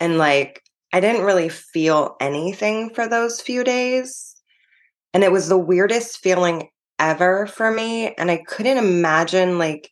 And 0.00 0.18
like 0.18 0.62
I 0.92 1.00
didn't 1.00 1.24
really 1.24 1.48
feel 1.48 2.16
anything 2.20 2.90
for 2.90 3.08
those 3.08 3.40
few 3.40 3.64
days. 3.64 4.34
And 5.14 5.24
it 5.24 5.32
was 5.32 5.48
the 5.48 5.58
weirdest 5.58 6.18
feeling 6.18 6.68
ever 6.98 7.46
for 7.46 7.70
me. 7.70 8.14
And 8.14 8.30
I 8.30 8.38
couldn't 8.46 8.78
imagine 8.78 9.58
like 9.58 9.90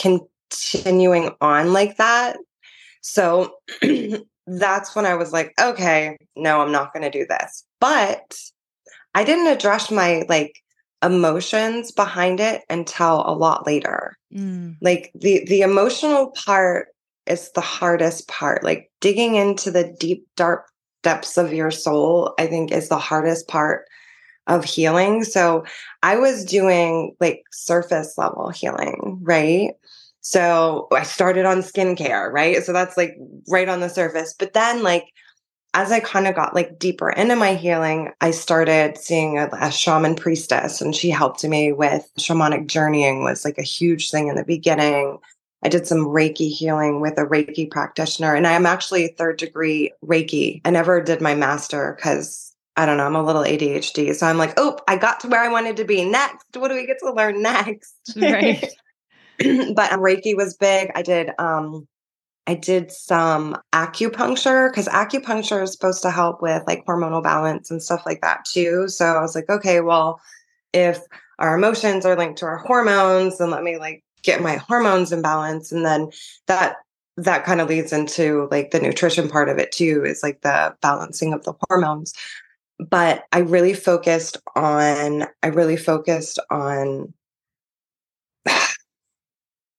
continuing 0.00 1.30
on 1.40 1.72
like 1.72 1.96
that. 1.96 2.36
So 3.00 3.54
that's 4.46 4.94
when 4.94 5.06
I 5.06 5.14
was 5.14 5.32
like, 5.32 5.52
okay, 5.60 6.16
no, 6.36 6.60
I'm 6.60 6.72
not 6.72 6.92
going 6.92 7.10
to 7.10 7.18
do 7.18 7.26
this. 7.28 7.64
But 7.80 8.36
I 9.14 9.24
didn't 9.24 9.48
address 9.48 9.90
my 9.90 10.24
like 10.28 10.61
emotions 11.02 11.92
behind 11.92 12.40
it 12.40 12.62
until 12.70 13.22
a 13.26 13.34
lot 13.34 13.66
later. 13.66 14.16
Mm, 14.34 14.76
Like 14.80 15.10
the 15.14 15.44
the 15.46 15.62
emotional 15.62 16.30
part 16.32 16.88
is 17.26 17.50
the 17.52 17.60
hardest 17.60 18.28
part. 18.28 18.64
Like 18.64 18.90
digging 19.00 19.36
into 19.36 19.70
the 19.70 19.94
deep 19.98 20.26
dark 20.36 20.66
depths 21.02 21.36
of 21.36 21.52
your 21.52 21.70
soul, 21.70 22.34
I 22.38 22.46
think 22.46 22.70
is 22.72 22.88
the 22.88 22.98
hardest 22.98 23.48
part 23.48 23.86
of 24.46 24.64
healing. 24.64 25.24
So 25.24 25.64
I 26.02 26.16
was 26.16 26.44
doing 26.44 27.14
like 27.20 27.42
surface 27.52 28.14
level 28.18 28.50
healing, 28.50 29.18
right? 29.22 29.70
So 30.20 30.88
I 30.92 31.02
started 31.02 31.44
on 31.46 31.58
skincare, 31.62 32.30
right? 32.32 32.62
So 32.62 32.72
that's 32.72 32.96
like 32.96 33.16
right 33.48 33.68
on 33.68 33.80
the 33.80 33.88
surface. 33.88 34.34
But 34.38 34.52
then 34.52 34.82
like 34.82 35.04
as 35.74 35.90
I 35.90 36.00
kind 36.00 36.26
of 36.26 36.34
got 36.34 36.54
like 36.54 36.78
deeper 36.78 37.10
into 37.10 37.34
my 37.34 37.54
healing, 37.54 38.12
I 38.20 38.30
started 38.30 38.98
seeing 38.98 39.38
a, 39.38 39.48
a 39.60 39.70
shaman 39.70 40.16
priestess 40.16 40.80
and 40.80 40.94
she 40.94 41.10
helped 41.10 41.44
me 41.44 41.72
with 41.72 42.08
shamanic 42.18 42.66
journeying 42.66 43.24
was 43.24 43.44
like 43.44 43.58
a 43.58 43.62
huge 43.62 44.10
thing 44.10 44.28
in 44.28 44.36
the 44.36 44.44
beginning. 44.44 45.18
I 45.64 45.68
did 45.68 45.86
some 45.86 46.06
Reiki 46.06 46.50
healing 46.50 47.00
with 47.00 47.16
a 47.18 47.24
Reiki 47.24 47.70
practitioner 47.70 48.34
and 48.34 48.46
I 48.46 48.52
am 48.52 48.66
actually 48.66 49.08
third 49.08 49.38
degree 49.38 49.92
Reiki. 50.04 50.60
I 50.64 50.70
never 50.70 51.00
did 51.00 51.20
my 51.22 51.34
master 51.34 51.94
because 51.96 52.54
I 52.76 52.84
don't 52.84 52.96
know, 52.96 53.06
I'm 53.06 53.16
a 53.16 53.22
little 53.22 53.42
ADHD. 53.42 54.14
So 54.14 54.26
I'm 54.26 54.38
like, 54.38 54.54
oh, 54.56 54.78
I 54.88 54.96
got 54.96 55.20
to 55.20 55.28
where 55.28 55.42
I 55.42 55.48
wanted 55.48 55.76
to 55.78 55.84
be 55.84 56.04
next. 56.04 56.46
What 56.54 56.68
do 56.68 56.74
we 56.74 56.86
get 56.86 56.98
to 57.00 57.12
learn 57.12 57.42
next? 57.42 57.94
right. 58.16 58.62
but 59.74 59.92
um, 59.92 60.00
Reiki 60.00 60.36
was 60.36 60.54
big. 60.54 60.90
I 60.94 61.02
did 61.02 61.30
um 61.38 61.86
I 62.46 62.54
did 62.54 62.90
some 62.90 63.56
acupuncture 63.72 64.70
because 64.70 64.88
acupuncture 64.88 65.62
is 65.62 65.72
supposed 65.72 66.02
to 66.02 66.10
help 66.10 66.42
with 66.42 66.62
like 66.66 66.84
hormonal 66.86 67.22
balance 67.22 67.70
and 67.70 67.82
stuff 67.82 68.02
like 68.04 68.20
that 68.22 68.44
too. 68.44 68.88
So 68.88 69.06
I 69.06 69.20
was 69.20 69.34
like, 69.34 69.48
okay, 69.48 69.80
well, 69.80 70.20
if 70.72 70.98
our 71.38 71.56
emotions 71.56 72.04
are 72.04 72.16
linked 72.16 72.38
to 72.38 72.46
our 72.46 72.58
hormones, 72.58 73.38
then 73.38 73.50
let 73.50 73.62
me 73.62 73.78
like 73.78 74.02
get 74.22 74.42
my 74.42 74.56
hormones 74.56 75.12
in 75.12 75.22
balance. 75.22 75.70
And 75.70 75.84
then 75.84 76.10
that 76.46 76.76
that 77.18 77.44
kind 77.44 77.60
of 77.60 77.68
leads 77.68 77.92
into 77.92 78.48
like 78.50 78.70
the 78.70 78.80
nutrition 78.80 79.28
part 79.28 79.48
of 79.48 79.58
it 79.58 79.70
too, 79.70 80.02
is 80.04 80.22
like 80.22 80.40
the 80.40 80.74
balancing 80.80 81.32
of 81.32 81.44
the 81.44 81.52
hormones. 81.68 82.12
But 82.78 83.24
I 83.32 83.40
really 83.40 83.74
focused 83.74 84.38
on 84.56 85.26
I 85.42 85.48
really 85.48 85.76
focused 85.76 86.40
on 86.50 87.12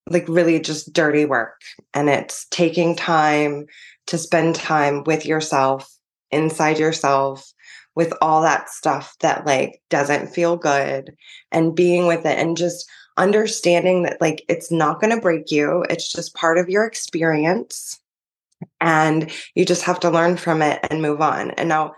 like 0.10 0.28
really 0.28 0.60
just 0.60 0.94
dirty 0.94 1.26
work 1.26 1.62
and 1.94 2.10
it's 2.10 2.46
taking 2.52 2.96
time 2.96 3.66
to 4.08 4.18
spend 4.18 4.56
time 4.56 5.04
with 5.06 5.26
yourself 5.26 5.90
inside 6.32 6.78
yourself 6.78 7.52
with 7.96 8.14
all 8.22 8.42
that 8.42 8.70
stuff 8.70 9.16
that 9.20 9.46
like 9.46 9.82
doesn't 9.90 10.28
feel 10.28 10.58
good 10.58 11.14
and 11.52 11.76
being 11.76 12.08
with 12.08 12.26
it 12.26 12.38
and 12.38 12.58
just 12.58 12.90
understanding 13.18 14.04
that 14.04 14.20
like 14.20 14.44
it's 14.50 14.72
not 14.72 15.00
going 15.00 15.14
to 15.14 15.22
break 15.22 15.52
you 15.52 15.86
it's 15.90 16.12
just 16.12 16.34
part 16.34 16.58
of 16.58 16.68
your 16.68 16.84
experience 16.86 18.00
and 18.82 19.32
you 19.56 19.66
just 19.66 19.84
have 19.84 20.00
to 20.02 20.10
learn 20.10 20.38
from 20.38 20.62
it 20.62 20.80
and 20.90 21.02
move 21.02 21.22
on. 21.22 21.52
And 21.52 21.70
now 21.70 21.94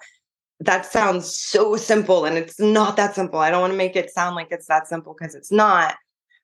that 0.60 0.86
sounds 0.86 1.36
so 1.36 1.76
simple 1.76 2.26
and 2.26 2.38
it's 2.38 2.60
not 2.60 2.96
that 2.98 3.16
simple. 3.16 3.40
I 3.40 3.52
don't 3.52 3.62
want 3.62 3.74
to 3.74 3.78
make 3.78 3.96
it 3.96 4.12
sound 4.12 4.36
like 4.36 4.48
it's 4.52 4.68
that 4.68 4.88
simple 4.88 5.16
because 5.18 5.36
it's 5.36 5.52
not 5.52 5.96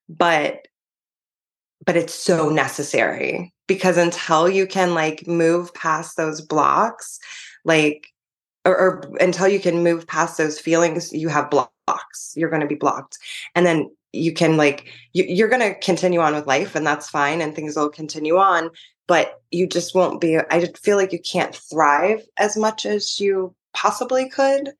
but 0.09 0.67
but 1.85 1.97
it's 1.97 2.13
so 2.13 2.49
necessary 2.49 3.53
because 3.67 3.97
until 3.97 4.49
you 4.49 4.67
can 4.67 4.93
like 4.93 5.27
move 5.27 5.73
past 5.73 6.17
those 6.17 6.41
blocks 6.41 7.19
like 7.65 8.07
or, 8.65 8.77
or 8.77 9.11
until 9.19 9.47
you 9.47 9.59
can 9.59 9.83
move 9.83 10.07
past 10.07 10.37
those 10.37 10.59
feelings 10.59 11.11
you 11.11 11.29
have 11.29 11.49
blocks 11.49 12.33
you're 12.35 12.49
going 12.49 12.61
to 12.61 12.67
be 12.67 12.75
blocked. 12.75 13.17
And 13.55 13.65
then 13.65 13.89
you 14.13 14.33
can 14.33 14.57
like 14.57 14.87
you, 15.13 15.23
you're 15.27 15.49
going 15.49 15.61
to 15.61 15.79
continue 15.79 16.19
on 16.19 16.35
with 16.35 16.47
life 16.47 16.75
and 16.75 16.85
that's 16.85 17.09
fine 17.09 17.41
and 17.41 17.55
things 17.55 17.75
will 17.75 17.89
continue 17.89 18.37
on 18.37 18.69
but 19.07 19.41
you 19.51 19.67
just 19.67 19.95
won't 19.95 20.19
be 20.19 20.37
i 20.37 20.65
feel 20.75 20.97
like 20.97 21.13
you 21.13 21.19
can't 21.19 21.55
thrive 21.55 22.21
as 22.37 22.57
much 22.57 22.85
as 22.85 23.19
you 23.21 23.55
possibly 23.73 24.27
could 24.27 24.71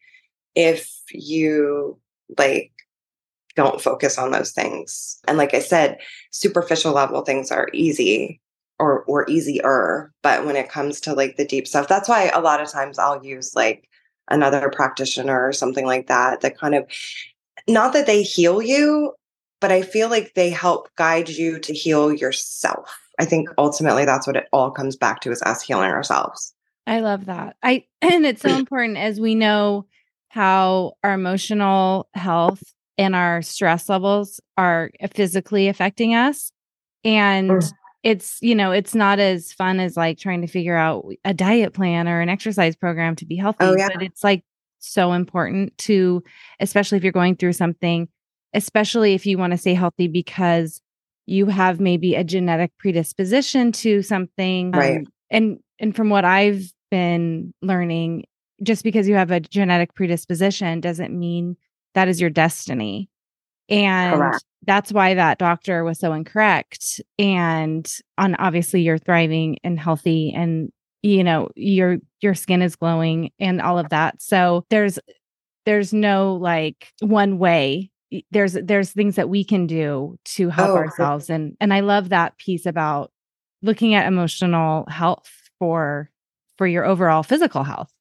if 0.56 1.02
you 1.12 1.98
like 2.38 2.72
don't 3.56 3.82
focus 3.82 4.18
on 4.18 4.32
those 4.32 4.52
things. 4.52 5.20
And 5.28 5.38
like 5.38 5.54
I 5.54 5.60
said, 5.60 6.00
superficial 6.32 6.94
level 6.94 7.22
things 7.22 7.52
are 7.52 7.70
easy 7.74 8.40
or 8.80 9.04
or 9.04 9.30
easier, 9.30 10.12
but 10.24 10.46
when 10.46 10.56
it 10.56 10.70
comes 10.70 11.00
to 11.02 11.14
like 11.14 11.38
the 11.38 11.46
deep 11.46 11.68
stuff, 11.68 11.88
that's 11.88 12.10
why 12.10 12.30
a 12.30 12.42
lot 12.42 12.62
of 12.62 12.72
times 12.72 12.98
I'll 12.98 13.24
use 13.24 13.56
like 13.56 13.88
another 14.30 14.70
practitioner 14.70 15.46
or 15.46 15.54
something 15.54 15.86
like 15.86 16.08
that 16.08 16.42
that 16.42 16.58
kind 16.58 16.76
of 16.76 16.86
not 17.68 17.94
that 17.94 18.08
they 18.08 18.24
heal 18.24 18.62
you, 18.62 19.14
but 19.60 19.72
I 19.72 19.82
feel 19.82 20.10
like 20.10 20.34
they 20.34 20.50
help 20.50 20.90
guide 20.96 21.30
you 21.30 21.60
to 21.60 21.74
heal 21.74 22.12
yourself. 22.12 22.98
I 23.20 23.26
think 23.26 23.50
ultimately 23.58 24.06
that's 24.06 24.26
what 24.26 24.36
it 24.36 24.48
all 24.52 24.72
comes 24.72 24.96
back 24.96 25.20
to 25.22 25.32
is 25.32 25.42
us 25.44 25.62
healing 25.62 25.92
ourselves. 25.92 26.54
I 26.88 27.02
love 27.02 27.26
that. 27.26 27.56
I 27.62 27.86
and 28.02 28.26
it's 28.26 28.42
so 28.42 28.50
important 28.56 28.98
as 28.98 29.20
we 29.20 29.36
know 29.36 29.86
how 30.30 30.94
our 31.04 31.14
emotional 31.14 32.08
health 32.14 32.64
and 33.02 33.16
our 33.16 33.42
stress 33.42 33.90
levels 33.90 34.40
are 34.58 34.92
physically 35.14 35.68
affecting 35.68 36.14
us. 36.16 36.52
And 37.04 37.50
Mm. 37.50 37.72
it's, 38.04 38.38
you 38.42 38.56
know, 38.56 38.72
it's 38.72 38.94
not 38.96 39.20
as 39.20 39.52
fun 39.54 39.80
as 39.80 39.98
like 39.98 40.18
trying 40.18 40.42
to 40.42 40.48
figure 40.48 40.78
out 40.78 41.06
a 41.26 41.34
diet 41.34 41.74
plan 41.74 42.08
or 42.08 42.22
an 42.22 42.30
exercise 42.30 42.76
program 42.76 43.16
to 43.18 43.26
be 43.26 43.36
healthy. 43.36 43.58
Oh, 43.66 43.76
yeah. 43.78 43.90
But 43.94 44.04
it's 44.04 44.24
like 44.24 44.44
so 44.80 45.14
important 45.14 45.78
to, 45.80 46.24
especially 46.60 46.98
if 46.98 47.04
you're 47.04 47.12
going 47.12 47.36
through 47.36 47.54
something, 47.54 48.08
especially 48.54 49.14
if 49.14 49.26
you 49.26 49.38
want 49.38 49.52
to 49.52 49.58
stay 49.58 49.74
healthy 49.74 50.08
because 50.08 50.82
you 51.28 51.46
have 51.48 51.80
maybe 51.80 52.16
a 52.16 52.24
genetic 52.24 52.72
predisposition 52.78 53.72
to 53.72 54.02
something. 54.02 54.72
Right. 54.72 54.98
Um, 54.98 55.06
and 55.30 55.60
and 55.80 55.96
from 55.96 56.10
what 56.10 56.26
I've 56.26 56.72
been 56.90 57.54
learning, 57.62 58.26
just 58.62 58.84
because 58.84 59.08
you 59.08 59.16
have 59.16 59.32
a 59.32 59.40
genetic 59.40 59.94
predisposition 59.96 60.82
doesn't 60.82 61.18
mean 61.18 61.58
that 61.94 62.08
is 62.08 62.20
your 62.22 62.30
destiny. 62.30 63.10
And 63.70 64.10
Correct. 64.10 64.44
that's 64.66 64.92
why 64.92 65.14
that 65.16 65.38
doctor 65.40 65.84
was 65.84 66.00
so 66.00 66.14
incorrect. 66.14 67.02
And 67.18 67.90
on 68.18 68.36
obviously 68.36 68.82
you're 68.82 68.98
thriving 68.98 69.58
and 69.64 69.80
healthy 69.80 70.34
and 70.36 70.72
you 71.04 71.24
know 71.24 71.50
your 71.56 71.98
your 72.22 72.34
skin 72.36 72.62
is 72.62 72.76
glowing 72.76 73.32
and 73.40 73.62
all 73.62 73.80
of 73.80 73.90
that. 73.90 74.22
So 74.22 74.66
there's 74.70 75.00
there's 75.66 75.94
no 75.94 76.36
like 76.36 76.92
one 77.02 77.38
way. 77.38 77.92
There's 78.32 78.54
there's 78.54 78.92
things 78.92 79.16
that 79.16 79.30
we 79.30 79.44
can 79.44 79.68
do 79.68 80.18
to 80.36 80.50
help 80.50 80.76
Oh, 80.76 80.76
ourselves. 80.76 81.30
And 81.30 81.56
and 81.60 81.74
I 81.74 81.82
love 81.82 82.10
that 82.10 82.38
piece 82.38 82.66
about 82.66 83.12
looking 83.62 83.94
at 83.94 84.08
emotional 84.08 84.86
health 84.90 85.30
for 85.60 86.10
for 86.58 86.68
your 86.68 86.86
overall 86.86 87.24
physical 87.24 87.64
health. 87.64 87.92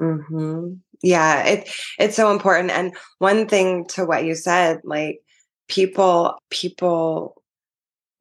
hmm 0.00 0.82
Yeah, 1.02 1.42
it 1.44 1.70
it's 1.98 2.16
so 2.16 2.30
important. 2.30 2.70
And 2.70 2.94
one 3.18 3.48
thing 3.48 3.86
to 3.88 4.04
what 4.04 4.24
you 4.24 4.34
said, 4.34 4.80
like 4.84 5.20
people, 5.68 6.38
people, 6.50 7.42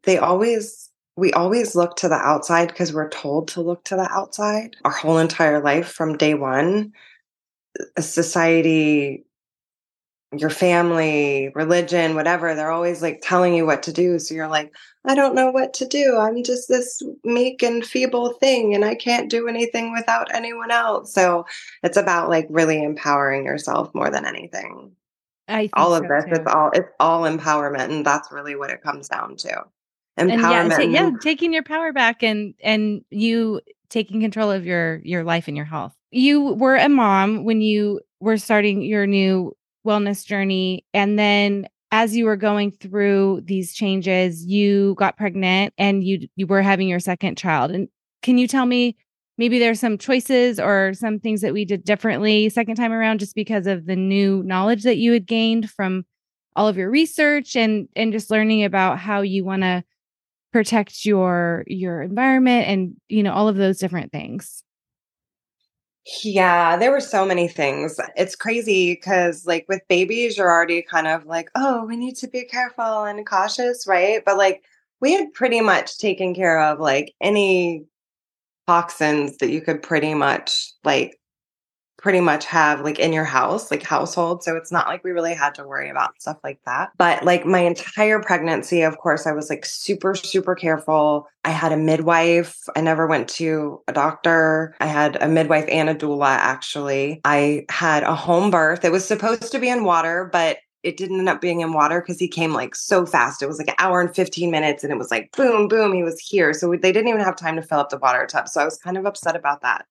they 0.04 0.18
always 0.18 0.90
we 1.18 1.32
always 1.34 1.76
look 1.76 1.96
to 1.98 2.08
the 2.10 2.16
outside 2.16 2.70
because 2.70 2.94
we're 2.94 3.10
told 3.10 3.50
to 3.50 3.62
look 3.62 3.84
to 3.86 3.96
the 3.96 4.10
outside 4.12 4.76
our 4.86 4.92
whole 4.92 5.18
entire 5.20 5.62
life 5.62 5.88
from 5.88 6.18
day 6.18 6.34
one. 6.34 6.94
A 7.98 8.02
society 8.02 9.26
your 10.38 10.50
family, 10.50 11.52
religion, 11.56 12.16
whatever, 12.16 12.56
they're 12.56 12.72
always 12.72 13.02
like 13.02 13.22
telling 13.22 13.54
you 13.54 13.66
what 13.66 13.84
to 13.84 13.92
do. 13.92 14.18
So 14.18 14.34
you're 14.34 14.48
like, 14.48 14.74
I 15.06 15.14
don't 15.14 15.36
know 15.36 15.52
what 15.52 15.74
to 15.76 15.86
do. 15.86 16.18
I'm 16.18 16.44
just 16.44 16.70
this 16.70 17.02
meek 17.24 17.62
and 17.62 17.86
feeble 17.86 18.34
thing 18.34 18.74
and 18.74 18.86
I 18.86 18.96
can't 18.96 19.30
do 19.30 19.48
anything 19.48 19.92
without 19.92 20.34
anyone 20.34 20.72
else. 20.72 21.14
So 21.14 21.46
it's 21.84 21.98
about 21.98 22.30
like 22.30 22.48
really 22.50 22.82
empowering 22.82 23.44
yourself 23.44 23.94
more 23.94 24.10
than 24.10 24.26
anything. 24.26 24.92
I 25.48 25.70
all 25.74 25.94
of 25.94 26.04
so 26.04 26.08
this 26.08 26.26
too. 26.26 26.42
it's 26.42 26.54
all 26.54 26.72
it's 26.74 26.90
all 27.00 27.24
empowerment 27.24 27.90
and 27.90 28.06
that's 28.06 28.32
really 28.32 28.56
what 28.56 28.70
it 28.70 28.82
comes 28.82 29.10
down 29.10 29.36
to. 29.38 29.64
and 30.16 30.30
yeah, 30.30 30.64
Empowerment. 30.66 30.94
yeah, 30.94 31.12
taking 31.22 31.52
your 31.52 31.64
power 31.64 31.92
back 31.92 32.24
and 32.24 32.54
and 32.64 33.04
you 33.10 33.60
taking 33.90 34.22
control 34.22 34.50
of 34.50 34.66
your 34.66 35.02
your 35.04 35.26
life 35.26 35.50
and 35.50 35.58
your 35.58 35.66
health. 35.66 35.94
You 36.12 36.54
were 36.54 36.78
a 36.78 36.88
mom 36.88 37.44
when 37.44 37.60
you 37.62 38.00
were 38.22 38.38
starting 38.38 38.82
your 38.82 39.08
new 39.08 39.54
wellness 39.86 40.26
journey 40.26 40.86
and 40.94 41.18
then 41.18 41.68
as 41.92 42.16
you 42.16 42.26
were 42.26 42.38
going 42.38 42.72
through 42.72 43.42
these 43.44 43.74
changes, 43.74 44.46
you 44.46 44.96
got 44.96 45.18
pregnant 45.18 45.74
and 45.78 46.04
you 46.04 46.28
you 46.36 46.48
were 46.48 46.62
having 46.62 46.88
your 46.88 47.00
second 47.00 47.38
child. 47.38 47.72
And 47.72 47.90
can 48.24 48.38
you 48.38 48.48
tell 48.48 48.66
me 48.66 48.96
maybe 49.38 49.60
there's 49.60 49.80
some 49.80 49.98
choices 49.98 50.60
or 50.60 50.94
some 50.94 51.20
things 51.20 51.42
that 51.42 51.54
we 51.54 51.66
did 51.66 51.84
differently 51.84 52.50
second 52.50 52.76
time 52.76 52.94
around 52.94 53.20
just 53.20 53.36
because 53.36 53.68
of 53.68 53.86
the 53.86 53.96
new 53.96 54.42
knowledge 54.44 54.84
that 54.84 54.98
you 54.98 55.12
had 55.12 55.26
gained 55.26 55.70
from 55.70 56.06
all 56.56 56.68
of 56.68 56.78
your 56.78 56.90
research 56.90 57.56
and 57.56 57.90
and 57.96 58.14
just 58.14 58.32
learning 58.32 58.64
about 58.64 59.00
how 59.00 59.22
you 59.22 59.44
want 59.44 59.64
to 59.64 59.84
protect 60.54 61.06
your 61.06 61.64
your 61.68 62.02
environment 62.02 62.68
and 62.68 62.94
you 63.10 63.24
know 63.24 63.34
all 63.34 63.48
of 63.48 63.56
those 63.56 63.80
different 63.80 64.12
things 64.12 64.64
Yeah, 66.24 66.78
there 66.78 66.92
were 66.92 67.00
so 67.00 67.26
many 67.26 67.48
things. 67.48 68.00
It's 68.16 68.36
crazy 68.36 68.94
because, 68.96 69.46
like, 69.46 69.66
with 69.70 69.82
babies, 69.88 70.36
you're 70.38 70.50
already 70.50 70.82
kind 70.82 71.08
of 71.08 71.26
like, 71.26 71.50
oh, 71.56 71.86
we 71.86 71.96
need 71.96 72.16
to 72.18 72.28
be 72.28 72.44
careful 72.46 73.04
and 73.04 73.26
cautious, 73.26 73.86
right? 73.88 74.24
But, 74.26 74.38
like, 74.38 74.64
we 75.00 75.14
had 75.14 75.32
pretty 75.34 75.62
much 75.62 75.98
taken 76.00 76.34
care 76.36 76.60
of 76.60 76.80
like 76.80 77.14
any 77.22 77.86
toxins 78.68 79.38
that 79.40 79.52
you 79.52 79.62
could 79.62 79.84
pretty 79.84 80.16
much, 80.16 80.74
like, 80.86 81.20
pretty 82.02 82.20
much 82.20 82.46
have 82.46 82.82
like 82.82 83.00
in 83.00 83.14
your 83.14 83.24
house, 83.24 83.70
like 83.70 83.84
household. 83.84 84.44
So 84.44 84.56
it's 84.56 84.72
not 84.72 84.88
like 84.88 85.04
we 85.04 85.12
really 85.12 85.36
had 85.36 85.54
to 85.56 85.64
worry 85.68 85.90
about 85.90 86.20
stuff 86.20 86.38
like 86.44 86.60
that. 86.66 86.92
But 86.98 87.24
like 87.24 87.46
my 87.46 87.60
entire 87.60 88.20
pregnancy, 88.20 88.82
of 88.82 88.98
course, 88.98 89.28
I 89.28 89.32
was 89.32 89.50
like 89.50 89.66
super, 89.66 90.16
super 90.16 90.56
careful. 90.56 91.28
I 91.46 91.52
had 91.52 91.72
a 91.72 91.78
midwife. 91.78 92.58
I 92.76 92.82
never 92.82 93.08
went 93.08 93.30
to 93.30 93.82
a 93.88 93.94
doctor. 93.94 94.76
I 94.80 94.88
had 94.88 95.22
a 95.22 95.28
midwife 95.28 95.66
and 95.70 95.90
a 95.90 95.96
doula, 95.96 96.28
actually. 96.28 97.22
I 97.24 97.66
had 97.70 98.04
a 98.04 98.16
home 98.16 98.50
birth. 98.50 98.84
It 98.84 98.92
was 98.92 99.06
supposed 99.08 99.52
to 99.52 99.60
be 99.60 99.70
in 99.70 99.84
water, 99.84 100.30
but 100.32 100.58
it 100.84 100.98
didn't 100.98 101.20
end 101.20 101.30
up 101.30 101.42
being 101.42 101.62
in 101.62 101.74
water 101.74 102.02
because 102.02 102.18
he 102.18 102.28
came 102.28 102.54
like 102.54 102.74
so 102.74 103.06
fast. 103.06 103.44
It 103.44 103.48
was 103.48 103.60
like 103.60 103.68
an 103.68 103.76
hour 103.78 104.02
and 104.02 104.14
15 104.16 104.50
minutes 104.50 104.84
and 104.84 104.92
it 104.92 104.98
was 104.98 105.12
like 105.12 105.32
boom, 105.36 105.68
boom, 105.68 105.94
he 105.94 106.02
was 106.02 106.20
here. 106.20 106.54
So 106.54 106.72
they 106.72 106.92
didn't 106.92 107.10
even 107.10 107.22
have 107.22 107.36
time 107.36 107.56
to 107.58 107.62
fill 107.62 107.80
up 107.80 107.90
the 107.90 108.00
water 108.00 108.26
tub. 108.26 108.48
So 108.48 108.60
I 108.60 108.66
was 108.66 108.78
kind 108.78 108.98
of 108.98 109.06
upset 109.06 109.36
about 109.36 109.62
that. 109.62 109.86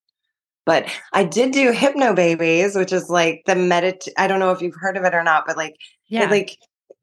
But 0.71 0.87
I 1.12 1.25
did 1.25 1.50
do 1.50 1.73
Hypnobabies, 1.73 2.79
which 2.79 2.93
is 2.93 3.11
like 3.11 3.43
the 3.45 3.55
medit. 3.55 4.07
I 4.17 4.29
don't 4.29 4.39
know 4.39 4.53
if 4.53 4.62
you've 4.62 4.77
heard 4.79 4.97
of 4.97 5.03
it 5.03 5.17
or 5.17 5.25
not, 5.25 5.43
but 5.45 5.57
like, 5.57 5.75
yeah 6.07 6.27
it, 6.27 6.31
like 6.31 6.59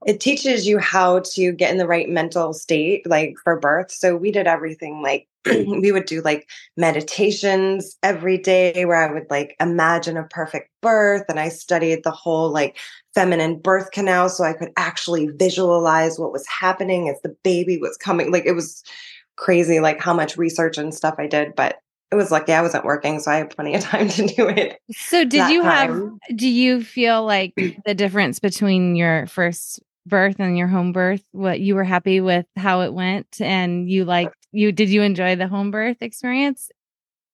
it 0.06 0.22
teaches 0.22 0.66
you 0.66 0.80
how 0.80 1.20
to 1.34 1.52
get 1.52 1.70
in 1.70 1.78
the 1.78 1.86
right 1.86 2.08
mental 2.08 2.54
state, 2.54 3.06
like 3.10 3.36
for 3.44 3.60
birth. 3.60 3.92
So 3.92 4.16
we 4.16 4.32
did 4.32 4.48
everything. 4.48 5.02
Like 5.02 5.28
we 5.46 5.92
would 5.92 6.06
do 6.06 6.22
like 6.22 6.48
meditations 6.78 7.98
every 8.04 8.38
day, 8.38 8.86
where 8.86 9.06
I 9.06 9.12
would 9.12 9.30
like 9.30 9.58
imagine 9.60 10.16
a 10.16 10.24
perfect 10.24 10.70
birth, 10.82 11.26
and 11.28 11.38
I 11.38 11.50
studied 11.50 12.06
the 12.06 12.12
whole 12.12 12.50
like 12.50 12.78
feminine 13.16 13.60
birth 13.60 13.92
canal, 13.92 14.30
so 14.30 14.46
I 14.46 14.54
could 14.54 14.72
actually 14.78 15.28
visualize 15.28 16.18
what 16.18 16.32
was 16.32 16.48
happening 16.48 17.10
as 17.10 17.20
the 17.22 17.36
baby 17.44 17.78
was 17.80 17.98
coming. 17.98 18.32
Like 18.32 18.46
it 18.46 18.54
was 18.54 18.82
crazy, 19.36 19.82
like 19.82 20.00
how 20.00 20.14
much 20.14 20.38
research 20.38 20.78
and 20.78 20.96
stuff 20.96 21.16
I 21.18 21.28
did, 21.28 21.54
but 21.54 21.82
it 22.12 22.16
was 22.16 22.32
lucky 22.32 22.54
I 22.54 22.62
wasn't 22.62 22.86
working, 22.86 23.20
so 23.20 23.32
I 23.32 23.38
had 23.38 23.50
plenty 23.50 23.76
of 23.76 23.82
time 23.84 24.10
to 24.10 24.28
do 24.28 24.48
it. 24.48 24.80
so 24.92 25.24
did 25.24 25.50
you 25.50 25.64
have 25.64 25.90
time. 25.90 26.20
do 26.36 26.48
you 26.48 26.84
feel 26.84 27.26
like 27.26 27.54
the 27.86 27.96
difference 27.96 28.40
between 28.40 28.96
your 28.96 29.28
first 29.28 29.82
birth 30.06 30.40
and 30.40 30.58
your 30.58 30.68
home 30.68 30.94
birth 30.94 31.22
what 31.32 31.60
you 31.60 31.76
were 31.76 31.84
happy 31.84 32.22
with 32.22 32.46
how 32.56 32.80
it 32.80 32.94
went 32.94 33.42
and 33.42 33.90
you 33.90 34.06
liked 34.06 34.48
you 34.54 34.72
did 34.72 34.90
you 34.90 35.02
enjoy 35.02 35.36
the 35.36 35.50
home 35.50 35.70
birth 35.70 35.98
experience 36.00 36.70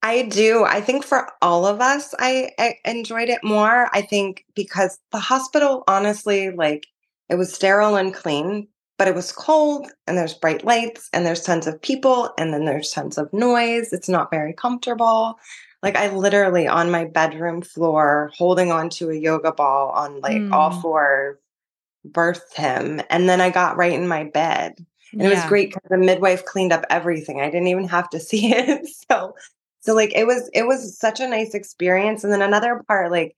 I 0.06 0.24
do. 0.24 0.66
I 0.66 0.82
think 0.82 1.06
for 1.06 1.30
all 1.42 1.66
of 1.66 1.80
us, 1.80 2.14
I, 2.20 2.52
I 2.60 2.76
enjoyed 2.84 3.30
it 3.30 3.42
more. 3.42 3.90
I 3.94 4.02
think 4.02 4.44
because 4.54 5.00
the 5.14 5.20
hospital, 5.20 5.86
honestly, 5.88 6.52
like 6.52 6.86
it 7.30 7.36
was 7.36 7.54
sterile 7.54 7.96
and 7.96 8.14
clean, 8.14 8.68
but 8.98 9.08
it 9.08 9.16
was 9.16 9.32
cold 9.32 9.88
and 10.08 10.18
there's 10.18 10.34
bright 10.34 10.64
lights 10.64 11.10
and 11.14 11.26
there's 11.26 11.42
tons 11.42 11.68
of 11.68 11.82
people 11.82 12.32
and 12.38 12.54
then 12.54 12.66
there's 12.66 12.92
tons 12.92 13.18
of 13.18 13.32
noise. 13.34 13.92
It's 13.92 14.10
not 14.10 14.32
very 14.32 14.54
comfortable. 14.54 15.40
Like 15.82 15.96
I 15.96 16.14
literally 16.14 16.68
on 16.68 16.92
my 16.92 17.06
bedroom 17.06 17.62
floor 17.62 18.32
holding 18.38 18.72
onto 18.72 19.10
a 19.10 19.16
yoga 19.16 19.52
ball 19.52 19.90
on 19.90 20.22
like 20.22 20.42
all 20.52 20.72
mm. 20.72 20.82
four 20.82 21.40
birthed 22.08 22.54
him. 22.54 23.02
And 23.10 23.28
then 23.28 23.42
I 23.42 23.50
got 23.50 23.78
right 23.78 23.94
in 23.94 24.08
my 24.08 24.26
bed. 24.26 24.86
And 25.12 25.22
it 25.22 25.30
was 25.30 25.46
great 25.46 25.70
because 25.70 25.90
the 25.90 25.98
midwife 25.98 26.44
cleaned 26.46 26.74
up 26.74 26.86
everything. 26.90 27.40
I 27.40 27.46
didn't 27.46 27.68
even 27.68 27.88
have 27.88 28.10
to 28.12 28.20
see 28.20 28.54
it. 28.54 28.88
So 29.10 29.36
so 29.82 29.94
like 29.94 30.14
it 30.16 30.26
was 30.26 30.50
it 30.54 30.66
was 30.66 30.98
such 30.98 31.20
a 31.20 31.28
nice 31.28 31.54
experience. 31.54 32.24
And 32.24 32.32
then 32.32 32.42
another 32.42 32.82
part, 32.88 33.12
like 33.12 33.36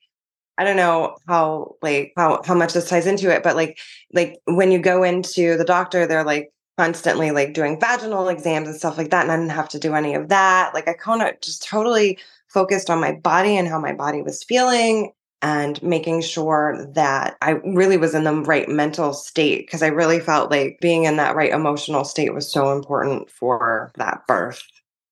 I 0.57 0.63
don't 0.63 0.77
know 0.77 1.17
how 1.27 1.75
like 1.81 2.13
how 2.15 2.41
how 2.45 2.55
much 2.55 2.73
this 2.73 2.89
ties 2.89 3.07
into 3.07 3.33
it, 3.33 3.43
but 3.43 3.55
like 3.55 3.77
like 4.13 4.39
when 4.45 4.71
you 4.71 4.79
go 4.79 5.03
into 5.03 5.57
the 5.57 5.65
doctor, 5.65 6.07
they're 6.07 6.23
like 6.23 6.51
constantly 6.77 7.31
like 7.31 7.53
doing 7.53 7.79
vaginal 7.79 8.27
exams 8.29 8.67
and 8.67 8.77
stuff 8.77 8.97
like 8.97 9.09
that. 9.09 9.23
And 9.23 9.31
I 9.31 9.37
didn't 9.37 9.51
have 9.51 9.69
to 9.69 9.79
do 9.79 9.95
any 9.95 10.13
of 10.13 10.29
that. 10.29 10.73
Like 10.73 10.87
I 10.87 10.93
kind 10.93 11.21
of 11.21 11.39
just 11.41 11.63
totally 11.63 12.19
focused 12.47 12.89
on 12.89 12.99
my 12.99 13.13
body 13.13 13.57
and 13.57 13.67
how 13.67 13.79
my 13.79 13.93
body 13.93 14.21
was 14.21 14.43
feeling 14.43 15.11
and 15.41 15.81
making 15.83 16.21
sure 16.21 16.87
that 16.93 17.37
I 17.41 17.51
really 17.65 17.97
was 17.97 18.15
in 18.15 18.23
the 18.23 18.33
right 18.33 18.67
mental 18.67 19.13
state 19.13 19.65
because 19.65 19.83
I 19.83 19.87
really 19.87 20.19
felt 20.19 20.51
like 20.51 20.79
being 20.81 21.03
in 21.03 21.17
that 21.17 21.35
right 21.35 21.51
emotional 21.51 22.03
state 22.03 22.33
was 22.33 22.51
so 22.51 22.71
important 22.71 23.29
for 23.29 23.91
that 23.95 24.25
birth. 24.27 24.63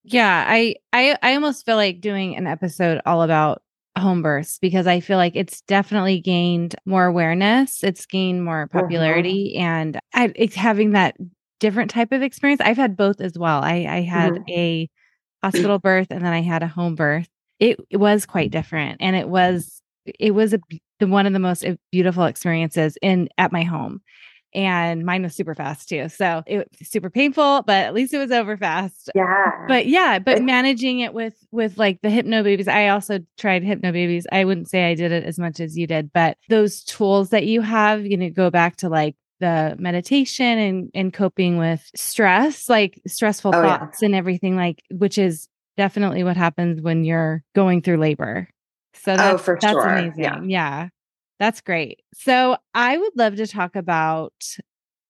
Yeah, 0.04 0.46
I 0.48 0.76
I 0.92 1.18
I 1.22 1.36
almost 1.36 1.66
feel 1.66 1.76
like 1.76 2.02
doing 2.02 2.36
an 2.36 2.48
episode 2.48 3.02
all 3.06 3.24
about 3.24 3.63
home 3.98 4.22
births 4.22 4.58
because 4.60 4.88
I 4.88 5.00
feel 5.00 5.18
like 5.18 5.36
it's 5.36 5.62
definitely 5.62 6.20
gained 6.20 6.76
more 6.86 7.06
awareness. 7.06 7.84
It's 7.84 8.06
gained 8.06 8.44
more 8.44 8.68
popularity, 8.68 9.56
and 9.58 10.00
I 10.14 10.32
it's 10.36 10.56
having 10.56 10.92
that 10.92 11.16
different 11.60 11.92
type 11.92 12.12
of 12.12 12.22
experience. 12.22 12.62
I've 12.62 12.78
had 12.78 12.98
both 12.98 13.22
as 13.22 13.38
well. 13.38 13.62
I 13.64 13.86
I 13.88 14.02
had 14.02 14.44
a 14.50 14.90
hospital 15.44 15.80
birth 15.84 16.08
and 16.12 16.26
then 16.26 16.34
I 16.34 16.42
had 16.42 16.64
a 16.64 16.68
home 16.68 16.96
birth. 16.96 17.28
It, 17.60 17.80
it 17.90 17.98
was 17.98 18.26
quite 18.26 18.52
different, 18.52 18.98
and 19.02 19.16
it 19.16 19.30
was 19.30 19.82
it 20.06 20.32
was 20.32 20.54
a 20.54 20.60
the 21.00 21.08
one 21.08 21.26
of 21.26 21.34
the 21.34 21.40
most 21.40 21.66
uh, 21.66 21.76
beautiful 21.92 22.26
experiences 22.26 22.98
in 23.02 23.30
at 23.38 23.52
my 23.52 23.64
home. 23.64 24.02
And 24.56 25.06
mine 25.06 25.24
was 25.24 25.36
super 25.36 25.56
fast 25.56 25.90
too. 25.90 26.10
So 26.10 26.44
it 26.46 26.58
was 26.58 26.88
super 26.90 27.10
painful, 27.10 27.64
but 27.66 27.86
at 27.86 27.94
least 27.94 28.14
it 28.14 28.20
was 28.20 28.32
over 28.32 28.56
fast 28.58 29.10
Yeah. 29.16 29.66
but 29.68 29.88
yeah 29.88 30.20
but 30.20 30.42
managing 30.42 31.00
it 31.00 31.14
with 31.14 31.36
with 31.52 31.78
like 31.78 32.02
the 32.02 32.10
Hypnobabies 32.10 32.68
i 32.68 32.90
also 32.90 33.20
tried 33.38 33.64
Hypnobabies 33.64 34.26
i 34.32 34.44
wouldn't 34.46 34.70
say 34.70 34.86
i 34.90 34.94
did 34.96 35.12
it 35.12 35.24
as 35.24 35.40
much 35.40 35.60
as 35.60 35.78
you 35.78 35.88
did 35.88 36.12
but 36.14 36.38
those 36.50 36.84
tools 36.84 37.30
that 37.30 37.46
you 37.46 37.62
have 37.62 38.06
you 38.06 38.18
know 38.18 38.30
go 38.30 38.50
back 38.50 38.76
to 38.78 38.90
like 38.90 39.16
the 39.40 39.76
meditation 39.80 40.46
and 40.60 40.92
and 40.94 41.14
coping 41.14 41.58
with 41.58 41.90
stress 41.96 42.70
like 42.70 43.02
stressful 43.08 43.52
Oh, 43.54 43.62
yeah. 43.64 43.78
thoughts 43.80 44.02
and 44.02 44.14
everything 44.16 44.56
like 44.56 44.82
which 44.92 45.18
is 45.18 45.48
definitely 45.78 46.24
what 46.24 46.38
happens 46.38 46.82
when 46.82 47.04
you're 47.04 47.44
going 47.56 47.82
through 47.82 47.98
labor 47.98 48.48
so 48.94 49.14
oh, 49.14 49.18
that's, 49.18 49.34
Oh, 49.34 49.38
for 49.38 49.58
that's 49.62 49.72
sure. 49.74 49.88
amazing 49.90 50.24
Yeah. 50.24 50.42
yeah 50.44 50.88
that's 51.44 51.60
great. 51.60 52.00
So 52.14 52.56
i 52.74 52.98
would 52.98 53.12
love 53.18 53.36
to 53.36 53.46
talk 53.46 53.76
about 53.76 54.34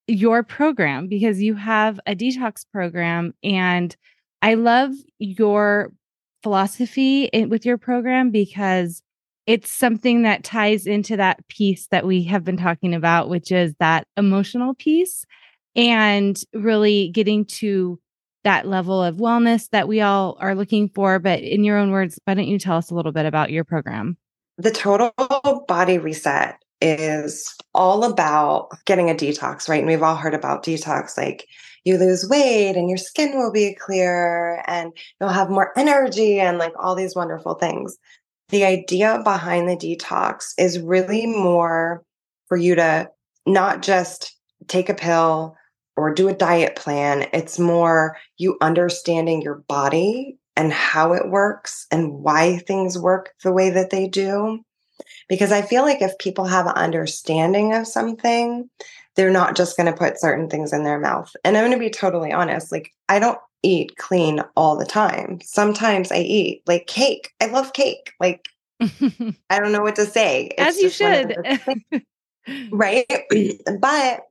your 0.07 0.41
program 0.41 1.07
because 1.07 1.39
you 1.43 1.53
have 1.53 1.99
a 2.07 2.15
detox 2.15 2.65
program 2.71 3.35
and 3.43 3.95
I 4.41 4.55
love 4.55 4.91
your 5.19 5.93
philosophy 6.41 7.29
with 7.47 7.67
your 7.67 7.77
program 7.77 8.31
because 8.31 9.03
it's 9.45 9.69
something 9.69 10.23
that 10.23 10.43
ties 10.43 10.87
into 10.87 11.17
that 11.17 11.47
piece 11.49 11.87
that 11.91 12.05
we 12.05 12.23
have 12.23 12.43
been 12.43 12.57
talking 12.57 12.95
about 12.95 13.29
which 13.29 13.51
is 13.51 13.75
that 13.79 14.07
emotional 14.17 14.73
piece 14.73 15.25
and 15.75 16.41
really 16.51 17.09
getting 17.09 17.45
to 17.45 17.99
that 18.43 18.67
level 18.67 19.03
of 19.03 19.17
wellness 19.17 19.69
that 19.69 19.87
we 19.87 20.01
all 20.01 20.35
are 20.39 20.55
looking 20.55 20.89
for. 20.89 21.19
But 21.19 21.41
in 21.41 21.63
your 21.63 21.77
own 21.77 21.91
words 21.91 22.19
why 22.25 22.33
don't 22.33 22.47
you 22.47 22.57
tell 22.57 22.77
us 22.77 22.89
a 22.89 22.95
little 22.95 23.11
bit 23.11 23.27
about 23.27 23.51
your 23.51 23.65
program 23.65 24.17
The 24.57 24.71
total 24.71 25.11
body 25.67 25.97
reset 25.97 26.57
is 26.81 27.53
all 27.73 28.03
about 28.03 28.69
getting 28.85 29.09
a 29.09 29.15
detox, 29.15 29.67
right? 29.69 29.79
And 29.79 29.87
we've 29.87 30.03
all 30.03 30.15
heard 30.15 30.33
about 30.33 30.63
detox, 30.63 31.17
like 31.17 31.47
you 31.85 31.97
lose 31.97 32.27
weight 32.29 32.75
and 32.75 32.89
your 32.89 32.97
skin 32.97 33.37
will 33.37 33.51
be 33.51 33.75
clearer 33.75 34.63
and 34.67 34.91
you'll 35.19 35.29
have 35.29 35.49
more 35.49 35.77
energy 35.77 36.39
and 36.39 36.57
like 36.57 36.73
all 36.77 36.95
these 36.95 37.15
wonderful 37.15 37.55
things. 37.55 37.97
the 38.49 38.63
idea 38.63 39.19
behind 39.23 39.67
the 39.67 39.75
detox 39.75 40.53
is 40.59 40.79
really 40.79 41.25
more 41.25 42.03
for 42.47 42.55
you 42.55 42.75
to 42.75 43.09
not 43.47 43.81
just 43.81 44.37
take 44.67 44.89
a 44.89 44.93
pill 44.93 45.55
or 45.97 46.13
do 46.13 46.27
a 46.27 46.35
diet 46.35 46.75
plan. 46.75 47.27
It's 47.33 47.57
more 47.59 48.17
you 48.37 48.57
understanding 48.61 49.41
your 49.41 49.63
body 49.67 50.37
and 50.55 50.71
how 50.71 51.13
it 51.13 51.29
works 51.29 51.87
and 51.91 52.13
why 52.23 52.57
things 52.57 52.97
work 52.97 53.33
the 53.43 53.51
way 53.51 53.69
that 53.69 53.89
they 53.89 54.07
do. 54.07 54.63
Because 55.27 55.51
I 55.51 55.61
feel 55.61 55.83
like 55.83 56.01
if 56.01 56.17
people 56.19 56.45
have 56.45 56.67
an 56.67 56.73
understanding 56.73 57.73
of 57.73 57.87
something, 57.87 58.69
they're 59.15 59.31
not 59.31 59.55
just 59.55 59.77
going 59.77 59.91
to 59.91 59.97
put 59.97 60.19
certain 60.19 60.49
things 60.49 60.73
in 60.73 60.83
their 60.83 60.99
mouth. 60.99 61.33
And 61.43 61.57
I'm 61.57 61.63
going 61.63 61.77
to 61.77 61.79
be 61.79 61.89
totally 61.89 62.31
honest 62.31 62.71
like, 62.71 62.91
I 63.09 63.19
don't 63.19 63.39
eat 63.63 63.95
clean 63.97 64.41
all 64.55 64.77
the 64.77 64.85
time. 64.85 65.39
Sometimes 65.41 66.11
I 66.11 66.17
eat 66.17 66.61
like 66.67 66.87
cake. 66.87 67.31
I 67.41 67.47
love 67.47 67.73
cake. 67.73 68.11
Like, 68.19 68.45
I 68.81 69.59
don't 69.59 69.71
know 69.71 69.81
what 69.81 69.95
to 69.95 70.05
say. 70.05 70.51
It's 70.57 70.77
As 70.77 70.81
you 70.81 70.89
should. 70.89 72.03
right. 72.71 73.05
but 73.79 74.21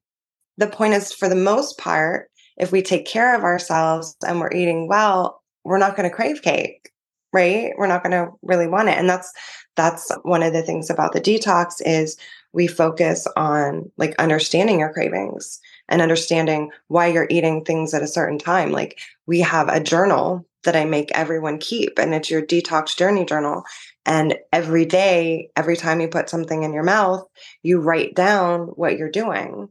the 0.59 0.67
point 0.67 0.95
is, 0.95 1.13
for 1.13 1.29
the 1.29 1.35
most 1.35 1.79
part, 1.79 2.29
if 2.59 2.71
we 2.71 2.83
take 2.83 3.07
care 3.07 3.35
of 3.35 3.43
ourselves 3.43 4.15
and 4.27 4.39
we're 4.41 4.53
eating 4.53 4.87
well, 4.87 5.42
we're 5.65 5.79
not 5.79 5.97
going 5.97 6.09
to 6.09 6.15
crave 6.15 6.43
cake, 6.43 6.91
right? 7.33 7.73
We're 7.77 7.87
not 7.87 8.03
going 8.03 8.13
to 8.13 8.33
really 8.43 8.67
want 8.67 8.89
it. 8.89 8.99
And 8.99 9.09
that's 9.09 9.33
that's 9.77 10.11
one 10.23 10.43
of 10.43 10.53
the 10.53 10.63
things 10.63 10.91
about 10.91 11.13
the 11.13 11.21
detox 11.21 11.75
is 11.81 12.17
we 12.53 12.67
focus 12.67 13.27
on 13.37 13.91
like 13.97 14.15
understanding 14.19 14.81
your 14.81 14.93
cravings 14.93 15.61
and 15.89 16.03
understanding 16.03 16.71
why 16.89 17.07
you're 17.07 17.27
eating 17.31 17.65
things 17.65 17.95
at 17.95 18.03
a 18.03 18.09
certain 18.09 18.39
time. 18.39 18.71
Like 18.73 18.99
we 19.27 19.41
have 19.41 19.69
a 19.69 19.81
journal 19.81 20.47
that 20.65 20.77
I 20.77 20.85
make 20.85 21.11
everyone 21.13 21.59
keep 21.59 21.99
and 21.99 22.15
it's 22.15 22.31
your 22.31 22.43
detox 22.43 22.97
journey 22.97 23.25
journal. 23.25 23.65
And 24.05 24.37
every 24.53 24.85
day, 24.85 25.49
every 25.57 25.77
time 25.77 26.01
you 26.01 26.09
put 26.09 26.29
something 26.29 26.63
in 26.63 26.73
your 26.73 26.83
mouth, 26.83 27.27
you 27.63 27.81
write 27.81 28.15
down 28.15 28.69
what 28.69 28.99
you're 28.99 29.11
doing. 29.11 29.69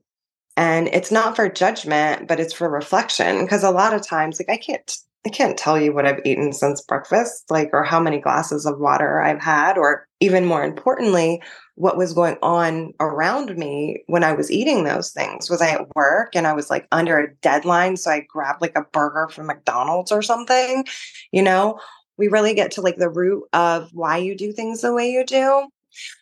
And 0.58 0.88
it's 0.89 1.12
not 1.12 1.36
for 1.36 1.49
judgment, 1.49 2.27
but 2.27 2.39
it's 2.39 2.54
for 2.54 2.69
reflection. 2.69 3.41
Because 3.41 3.63
a 3.63 3.71
lot 3.71 3.93
of 3.93 4.06
times, 4.06 4.39
like 4.39 4.49
I 4.49 4.62
can't 4.62 4.97
I 5.25 5.29
can't 5.29 5.57
tell 5.57 5.79
you 5.79 5.93
what 5.93 6.07
I've 6.07 6.21
eaten 6.25 6.51
since 6.51 6.81
breakfast, 6.81 7.51
like, 7.51 7.69
or 7.73 7.84
how 7.84 7.99
many 7.99 8.19
glasses 8.19 8.65
of 8.65 8.79
water 8.79 9.21
I've 9.21 9.41
had, 9.41 9.77
or 9.77 10.07
even 10.19 10.45
more 10.45 10.63
importantly, 10.63 11.41
what 11.75 11.95
was 11.95 12.13
going 12.13 12.38
on 12.41 12.93
around 12.99 13.55
me 13.55 14.03
when 14.07 14.23
I 14.23 14.34
was 14.34 14.49
eating 14.49 14.84
those 14.84 15.12
things. 15.12 15.49
Was 15.49 15.62
I 15.62 15.69
at 15.69 15.95
work 15.95 16.36
and 16.36 16.47
I 16.47 16.53
was 16.53 16.69
like 16.69 16.88
under 16.91 17.19
a 17.19 17.34
deadline? 17.36 17.97
So 17.97 18.10
I 18.10 18.25
grabbed 18.27 18.62
like 18.62 18.75
a 18.75 18.86
burger 18.93 19.29
from 19.29 19.47
McDonald's 19.47 20.12
or 20.12 20.21
something, 20.21 20.86
you 21.31 21.43
know? 21.43 21.79
We 22.17 22.27
really 22.27 22.53
get 22.53 22.71
to 22.71 22.81
like 22.81 22.97
the 22.97 23.10
root 23.10 23.43
of 23.53 23.89
why 23.93 24.17
you 24.17 24.36
do 24.36 24.51
things 24.51 24.81
the 24.81 24.93
way 24.93 25.10
you 25.10 25.25
do. 25.25 25.67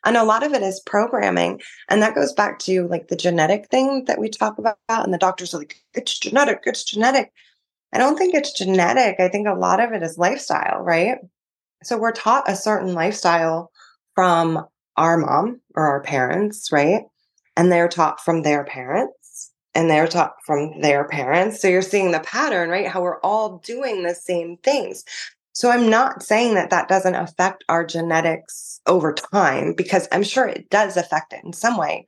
And 0.06 0.18
a 0.18 0.24
lot 0.24 0.44
of 0.44 0.54
it 0.54 0.62
is 0.62 0.82
programming. 0.86 1.62
And 1.90 2.02
that 2.02 2.16
goes 2.16 2.34
back 2.34 2.60
to 2.60 2.88
like 2.88 3.08
the 3.08 3.16
genetic 3.16 3.70
thing 3.70 4.06
that 4.06 4.20
we 4.20 4.30
talk 4.30 4.58
about. 4.58 4.78
And 4.90 5.14
the 5.14 5.18
doctors 5.18 5.54
are 5.54 5.60
like, 5.60 5.78
it's 5.94 6.18
genetic, 6.18 6.62
it's 6.66 6.84
genetic. 6.84 7.32
I 7.94 7.98
don't 7.98 8.18
think 8.18 8.34
it's 8.34 8.54
genetic. 8.54 9.20
I 9.20 9.30
think 9.30 9.48
a 9.48 9.54
lot 9.54 9.80
of 9.80 9.92
it 9.94 10.04
is 10.04 10.18
lifestyle, 10.18 10.80
right? 10.82 11.18
So 11.84 11.98
we're 11.98 12.12
taught 12.12 12.50
a 12.50 12.56
certain 12.56 12.94
lifestyle 12.94 13.72
from 14.16 14.66
our 14.98 15.18
mom 15.18 15.62
or 15.76 15.88
our 15.88 16.02
parents, 16.02 16.72
right? 16.72 17.04
And 17.56 17.72
they're 17.72 17.88
taught 17.88 18.22
from 18.22 18.44
their 18.44 18.64
parents 18.64 19.52
and 19.74 19.90
they're 19.90 20.08
taught 20.08 20.36
from 20.46 20.82
their 20.82 21.08
parents. 21.08 21.62
So 21.62 21.68
you're 21.68 21.82
seeing 21.82 22.12
the 22.12 22.20
pattern, 22.20 22.70
right? 22.70 22.88
How 22.88 23.02
we're 23.02 23.22
all 23.22 23.60
doing 23.60 24.04
the 24.04 24.16
same 24.16 24.58
things. 24.58 25.04
So 25.54 25.70
I'm 25.70 25.90
not 25.90 26.24
saying 26.24 26.56
that 26.56 26.70
that 26.70 26.88
doesn't 26.88 27.16
affect 27.16 27.64
our 27.70 27.86
genetics 27.86 28.82
over 28.88 29.14
time 29.14 29.74
because 29.74 30.08
I'm 30.12 30.24
sure 30.24 30.48
it 30.48 30.70
does 30.70 30.96
affect 30.96 31.34
it 31.34 31.44
in 31.44 31.54
some 31.54 31.78
way. 31.78 32.06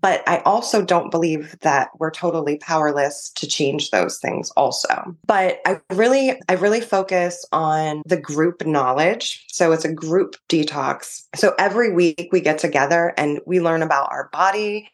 But 0.00 0.26
I 0.28 0.38
also 0.38 0.84
don't 0.84 1.10
believe 1.10 1.58
that 1.60 1.90
we're 1.98 2.10
totally 2.10 2.58
powerless 2.58 3.30
to 3.36 3.46
change 3.46 3.90
those 3.90 4.18
things 4.18 4.50
also. 4.52 5.16
But 5.26 5.60
I 5.66 5.80
really, 5.90 6.40
I 6.48 6.54
really 6.54 6.80
focus 6.80 7.44
on 7.52 8.02
the 8.06 8.20
group 8.20 8.64
knowledge. 8.66 9.44
So 9.48 9.72
it's 9.72 9.84
a 9.84 9.92
group 9.92 10.36
detox. 10.48 11.22
So 11.34 11.54
every 11.58 11.92
week 11.92 12.28
we 12.32 12.40
get 12.40 12.58
together 12.58 13.12
and 13.16 13.40
we 13.46 13.60
learn 13.60 13.82
about 13.82 14.10
our 14.10 14.28
body 14.32 14.90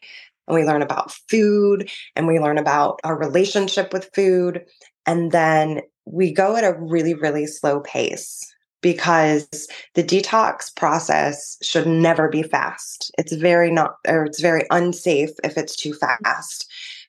and 0.47 0.55
we 0.55 0.63
learn 0.63 0.81
about 0.81 1.11
food 1.29 1.89
and 2.15 2.27
we 2.27 2.39
learn 2.39 2.57
about 2.57 2.99
our 3.03 3.17
relationship 3.17 3.93
with 3.93 4.09
food. 4.13 4.65
And 5.05 5.31
then 5.31 5.81
we 6.05 6.33
go 6.33 6.55
at 6.55 6.63
a 6.63 6.77
really, 6.79 7.13
really 7.13 7.47
slow 7.47 7.79
pace 7.81 8.53
because 8.81 9.47
the 9.95 10.03
detox 10.03 10.73
process 10.75 11.57
should 11.61 11.87
never 11.87 12.29
be 12.29 12.43
fast. 12.43 13.11
It's 13.17 13.33
very 13.33 13.71
not, 13.71 13.95
or 14.07 14.25
it's 14.25 14.41
very 14.41 14.65
unsafe 14.71 15.31
if 15.43 15.57
it's 15.57 15.75
too 15.75 15.93
fast 15.93 16.67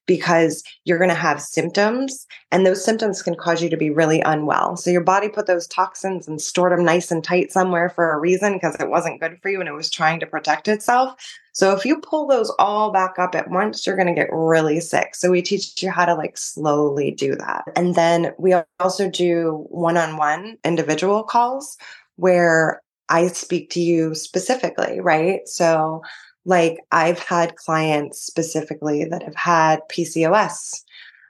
because 0.09 0.65
you're 0.85 0.99
going 0.99 1.11
to 1.11 1.15
have 1.15 1.41
symptoms 1.41 2.27
and 2.51 2.67
those 2.67 2.85
symptoms 2.85 3.23
can 3.23 3.37
cause 3.37 3.63
you 3.63 3.69
to 3.69 3.77
be 3.77 3.91
really 3.91 4.21
unwell. 4.23 4.77
So 4.77 4.91
your 4.91 5.05
body 5.05 5.29
put 5.29 5.47
those 5.47 5.69
toxins 5.69 6.27
and 6.27 6.41
stored 6.41 6.73
them 6.73 6.85
nice 6.85 7.13
and 7.13 7.23
tight 7.23 7.53
somewhere 7.53 7.91
for 7.91 8.11
a 8.11 8.19
reason 8.19 8.55
because 8.55 8.75
it 8.81 8.89
wasn't 8.89 9.21
good 9.21 9.39
for 9.41 9.51
you 9.51 9.61
and 9.61 9.69
it 9.69 9.75
was 9.75 9.91
trying 9.91 10.19
to 10.19 10.27
protect 10.27 10.67
itself. 10.67 11.15
So 11.53 11.77
if 11.77 11.85
you 11.85 12.01
pull 12.01 12.27
those 12.27 12.51
all 12.59 12.91
back 12.91 13.19
up 13.19 13.35
at 13.35 13.51
once, 13.51 13.87
you're 13.87 13.97
going 13.97 14.09
to 14.09 14.15
get 14.15 14.33
really 14.33 14.81
sick. 14.81 15.15
So 15.15 15.31
we 15.31 15.43
teach 15.43 15.83
you 15.83 15.91
how 15.91 16.07
to 16.07 16.15
like 16.15 16.39
slowly 16.39 17.11
do 17.11 17.37
that. 17.37 17.65
And 17.77 17.95
then 17.95 18.33
we 18.39 18.55
also 18.81 19.11
do 19.11 19.67
one-on-one 19.69 20.57
individual 20.65 21.23
calls 21.23 21.77
where 22.17 22.81
I 23.11 23.29
speak 23.29 23.71
to 23.71 23.81
you 23.81 24.15
specifically, 24.15 25.01
right? 25.01 25.47
So 25.47 26.03
like 26.45 26.79
I've 26.93 27.19
had 27.19 27.57
clients 27.57 28.21
specifically 28.21 29.05
that 29.05 29.23
have 29.23 29.37
had 29.37 29.81
PCOS. 29.91 30.83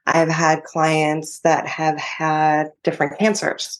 I've 0.06 0.28
had 0.28 0.64
clients 0.64 1.40
that 1.40 1.66
have 1.66 1.98
had 1.98 2.68
different 2.82 3.18
cancers. 3.18 3.78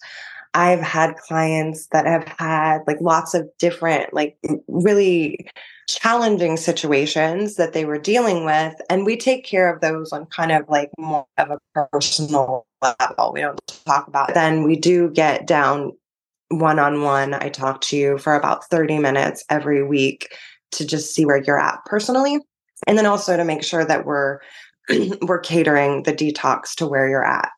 I've 0.55 0.81
had 0.81 1.17
clients 1.17 1.87
that 1.89 2.07
have 2.07 2.27
had 2.39 2.81
like 2.87 3.01
lots 3.01 3.35
of 3.35 3.49
different, 3.59 4.13
like 4.13 4.37
really 4.67 5.49
challenging 5.89 6.57
situations 6.57 7.57
that 7.57 7.73
they 7.73 7.85
were 7.85 7.99
dealing 7.99 8.45
with. 8.45 8.75
And 8.91 9.07
we 9.07 9.17
take 9.17 9.45
care 9.45 9.73
of 9.73 9.81
those 9.81 10.13
on 10.13 10.27
kind 10.27 10.53
of 10.53 10.69
like 10.69 10.91
more 10.99 11.27
of 11.39 11.51
a 11.51 11.59
personal 11.75 12.67
level. 12.83 13.33
We 13.33 13.41
don't 13.41 13.61
talk 13.87 14.09
about 14.09 14.31
it. 14.31 14.35
Then 14.35 14.65
we 14.65 14.77
do 14.77 15.11
get 15.11 15.47
down 15.47 15.93
one 16.51 16.79
on 16.79 17.03
one. 17.03 17.35
I 17.35 17.49
talk 17.49 17.81
to 17.83 17.97
you 17.97 18.19
for 18.19 18.35
about 18.35 18.65
30 18.65 18.99
minutes 18.99 19.45
every 19.51 19.83
week 19.83 20.29
to 20.73 20.87
just 20.87 21.15
see 21.15 21.25
where 21.25 21.43
you're 21.43 21.59
at 21.59 21.79
personally 21.87 22.39
and 22.87 22.97
then 22.97 23.07
also 23.07 23.37
to 23.37 23.45
make 23.45 23.63
sure 23.63 23.85
that 23.85 24.05
we're 24.05 24.39
we're 25.23 25.41
catering 25.41 26.03
the 26.05 26.13
detox 26.13 26.75
to 26.75 26.87
where 26.87 27.09
you're 27.09 27.25
at 27.25 27.51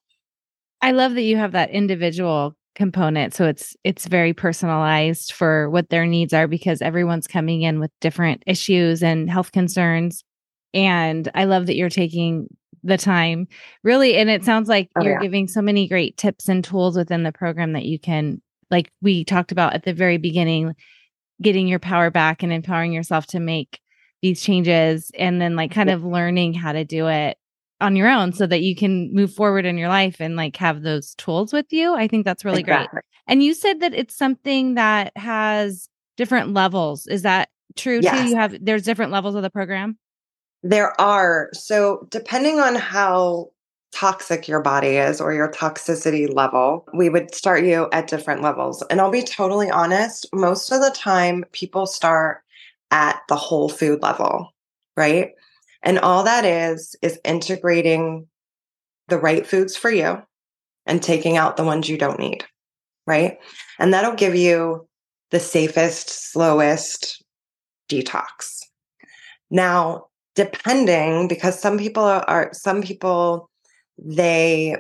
i 0.83 0.93
love 0.93 1.15
that 1.15 1.23
you 1.23 1.37
have 1.37 1.53
that 1.53 1.71
individual 1.71 2.55
component 2.75 3.35
so 3.35 3.47
it's 3.47 3.77
it's 3.85 4.07
very 4.07 4.33
personalized 4.33 5.33
for 5.33 5.69
what 5.71 5.91
their 5.91 6.07
needs 6.07 6.33
are 6.33 6.47
because 6.47 6.81
everyone's 6.81 7.27
coming 7.27 7.63
in 7.63 7.81
with 7.81 7.91
different 8.01 8.43
issues 8.47 9.03
and 9.03 9.29
health 9.29 9.53
concerns 9.53 10.25
and 10.73 11.31
i 11.35 11.45
love 11.45 11.67
that 11.67 11.77
you're 11.77 11.91
taking 11.91 12.47
the 12.83 12.97
time 12.97 13.47
really 13.83 14.17
and 14.17 14.31
it 14.31 14.45
sounds 14.45 14.69
like 14.69 14.89
oh, 14.97 15.03
you're 15.03 15.15
yeah. 15.15 15.21
giving 15.21 15.47
so 15.47 15.61
many 15.61 15.87
great 15.87 16.17
tips 16.17 16.49
and 16.49 16.65
tools 16.65 16.97
within 16.97 17.23
the 17.23 17.33
program 17.33 17.73
that 17.73 17.85
you 17.85 17.99
can 17.99 18.41
like 18.71 18.91
we 19.03 19.25
talked 19.25 19.53
about 19.53 19.75
at 19.75 19.85
the 19.85 19.93
very 19.93 20.17
beginning 20.17 20.75
getting 21.43 21.69
your 21.69 21.79
power 21.79 22.11
back 22.11 22.43
and 22.43 22.53
empowering 22.53 22.93
yourself 22.93 23.27
to 23.29 23.41
make 23.41 23.81
these 24.23 24.43
changes 24.43 25.11
and 25.19 25.41
then 25.41 25.57
like 25.57 25.71
kind 25.73 25.91
of 25.91 26.05
learning 26.05 26.55
how 26.55 26.73
to 26.73 26.85
do 26.85 27.09
it 27.09 27.39
on 27.81 27.97
your 27.97 28.09
own 28.09 28.33
so 28.33 28.47
that 28.47 28.61
you 28.61 28.77
can 28.77 29.13
move 29.15 29.33
forward 29.33 29.65
in 29.65 29.79
your 29.79 29.89
life 29.89 30.17
and 30.21 30.37
like 30.37 30.57
have 30.57 30.83
those 30.83 31.15
tools 31.15 31.53
with 31.53 31.73
you. 31.73 31.95
I 31.95 32.09
think 32.09 32.25
that's 32.25 32.45
really 32.45 32.61
exactly. 32.61 32.89
great. 32.93 33.05
And 33.27 33.43
you 33.43 33.55
said 33.55 33.81
that 33.81 33.95
it's 33.95 34.15
something 34.15 34.75
that 34.75 35.13
has 35.17 35.89
different 36.17 36.53
levels. 36.53 37.07
Is 37.07 37.23
that 37.23 37.49
true 37.77 38.01
yes. 38.03 38.21
too? 38.21 38.29
You 38.29 38.37
have 38.37 38.57
there's 38.61 38.83
different 38.83 39.13
levels 39.13 39.35
of 39.35 39.43
the 39.43 39.51
program? 39.51 39.99
There 40.63 41.01
are. 41.01 41.49
So 41.55 42.07
depending 42.11 42.61
on 42.61 42.75
how 42.75 43.51
toxic 43.93 44.47
your 44.47 44.63
body 44.63 44.97
is 44.97 45.21
or 45.21 45.33
your 45.33 45.51
toxicity 45.51 46.33
level, 46.33 46.87
we 46.95 47.09
would 47.09 47.35
start 47.35 47.65
you 47.65 47.89
at 47.93 48.09
different 48.09 48.43
levels. 48.43 48.83
And 48.91 49.01
I'll 49.01 49.11
be 49.11 49.23
totally 49.23 49.71
honest, 49.71 50.27
most 50.33 50.71
of 50.71 50.81
the 50.81 50.91
time 50.95 51.45
people 51.53 51.87
start 51.87 52.43
at 52.91 53.21
the 53.29 53.37
whole 53.37 53.69
food 53.69 54.03
level, 54.03 54.55
right? 54.97 55.33
And 55.83 55.99
all 55.99 56.23
that 56.25 56.45
is, 56.45 56.95
is 57.03 57.19
integrating 57.25 58.27
the 59.09 59.19
right 59.19 59.47
foods 59.47 59.77
for 59.77 59.91
you 59.91 60.23
and 60.87 61.03
taking 61.03 61.37
out 61.37 61.57
the 61.57 61.65
ones 61.65 61.89
you 61.89 61.99
don't 61.99 62.19
need, 62.19 62.45
right? 63.07 63.39
And 63.79 63.93
that'll 63.93 64.15
give 64.15 64.35
you 64.35 64.87
the 65.31 65.41
safest, 65.41 66.33
slowest 66.33 67.25
detox. 67.89 68.61
Now, 69.51 70.07
depending, 70.37 71.29
because 71.29 71.59
some 71.59 71.79
people 71.79 72.05
are, 72.05 72.51
some 72.53 72.83
people 72.83 73.50
they 74.05 74.77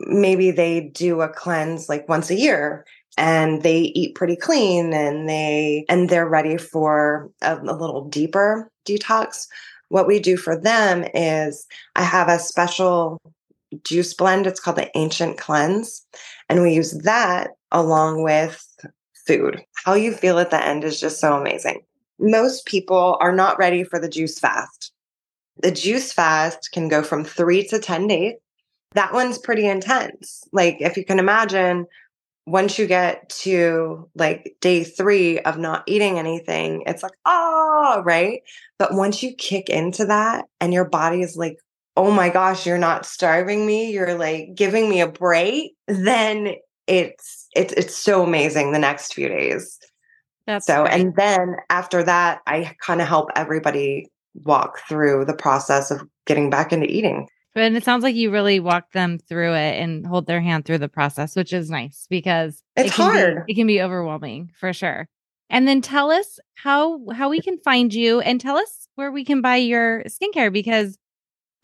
maybe 0.00 0.50
they 0.50 0.80
do 0.80 1.20
a 1.20 1.28
cleanse 1.28 1.88
like 1.88 2.08
once 2.08 2.30
a 2.30 2.34
year 2.34 2.84
and 3.16 3.62
they 3.62 3.78
eat 3.78 4.14
pretty 4.14 4.36
clean 4.36 4.92
and 4.92 5.28
they 5.28 5.84
and 5.88 6.08
they're 6.08 6.28
ready 6.28 6.56
for 6.56 7.30
a, 7.42 7.56
a 7.56 7.74
little 7.74 8.08
deeper 8.08 8.70
detox. 8.86 9.46
What 9.88 10.06
we 10.06 10.18
do 10.18 10.36
for 10.36 10.56
them 10.58 11.04
is 11.14 11.66
i 11.94 12.02
have 12.02 12.28
a 12.28 12.38
special 12.38 13.20
juice 13.84 14.14
blend 14.14 14.46
it's 14.46 14.60
called 14.60 14.76
the 14.76 14.96
ancient 14.96 15.38
cleanse 15.38 16.06
and 16.48 16.62
we 16.62 16.72
use 16.72 16.92
that 17.04 17.50
along 17.72 18.22
with 18.22 18.64
food. 19.26 19.62
How 19.84 19.94
you 19.94 20.12
feel 20.12 20.38
at 20.38 20.50
the 20.50 20.64
end 20.64 20.84
is 20.84 21.00
just 21.00 21.20
so 21.20 21.36
amazing. 21.36 21.82
Most 22.18 22.64
people 22.64 23.18
are 23.20 23.34
not 23.34 23.58
ready 23.58 23.82
for 23.82 23.98
the 23.98 24.08
juice 24.08 24.38
fast 24.38 24.92
the 25.62 25.70
juice 25.70 26.12
fast 26.12 26.70
can 26.72 26.88
go 26.88 27.02
from 27.02 27.24
three 27.24 27.66
to 27.66 27.78
10 27.78 28.06
days 28.06 28.34
that 28.92 29.12
one's 29.12 29.38
pretty 29.38 29.66
intense 29.66 30.42
like 30.52 30.76
if 30.80 30.96
you 30.96 31.04
can 31.04 31.18
imagine 31.18 31.86
once 32.46 32.78
you 32.78 32.86
get 32.86 33.28
to 33.28 34.08
like 34.14 34.56
day 34.60 34.84
three 34.84 35.40
of 35.40 35.58
not 35.58 35.82
eating 35.86 36.18
anything, 36.18 36.84
it's 36.86 37.02
like, 37.02 37.12
oh, 37.24 38.02
right. 38.04 38.40
But 38.78 38.94
once 38.94 39.22
you 39.22 39.34
kick 39.34 39.68
into 39.68 40.06
that 40.06 40.44
and 40.60 40.72
your 40.72 40.84
body 40.84 41.22
is 41.22 41.36
like, 41.36 41.58
oh 41.96 42.10
my 42.10 42.28
gosh, 42.28 42.64
you're 42.64 42.78
not 42.78 43.04
starving 43.04 43.66
me, 43.66 43.90
you're 43.90 44.16
like 44.16 44.54
giving 44.54 44.88
me 44.88 45.00
a 45.00 45.08
break, 45.08 45.74
then 45.88 46.54
it's 46.86 47.48
it's 47.56 47.72
it's 47.72 47.96
so 47.96 48.22
amazing 48.22 48.70
the 48.70 48.78
next 48.78 49.12
few 49.12 49.28
days. 49.28 49.78
That's 50.46 50.66
so 50.66 50.84
great. 50.84 50.94
and 50.94 51.16
then 51.16 51.56
after 51.68 52.04
that, 52.04 52.42
I 52.46 52.76
kind 52.80 53.00
of 53.00 53.08
help 53.08 53.30
everybody 53.34 54.08
walk 54.44 54.80
through 54.88 55.24
the 55.24 55.34
process 55.34 55.90
of 55.90 56.02
getting 56.26 56.50
back 56.50 56.72
into 56.72 56.86
eating. 56.86 57.28
And 57.54 57.76
it 57.76 57.84
sounds 57.84 58.02
like 58.02 58.14
you 58.14 58.30
really 58.30 58.60
walk 58.60 58.92
them 58.92 59.18
through 59.18 59.54
it 59.54 59.80
and 59.80 60.06
hold 60.06 60.26
their 60.26 60.42
hand 60.42 60.66
through 60.66 60.78
the 60.78 60.90
process, 60.90 61.34
which 61.34 61.54
is 61.54 61.70
nice 61.70 62.06
because 62.10 62.62
it's 62.76 62.88
it 62.88 62.92
hard. 62.92 63.46
Be, 63.46 63.52
it 63.52 63.56
can 63.56 63.66
be 63.66 63.80
overwhelming 63.80 64.50
for 64.58 64.74
sure. 64.74 65.08
And 65.48 65.66
then 65.66 65.80
tell 65.80 66.10
us 66.10 66.38
how 66.54 67.00
how 67.12 67.30
we 67.30 67.40
can 67.40 67.58
find 67.58 67.94
you 67.94 68.20
and 68.20 68.40
tell 68.40 68.58
us 68.58 68.88
where 68.96 69.10
we 69.10 69.24
can 69.24 69.40
buy 69.40 69.56
your 69.56 70.02
skincare 70.04 70.52
because 70.52 70.98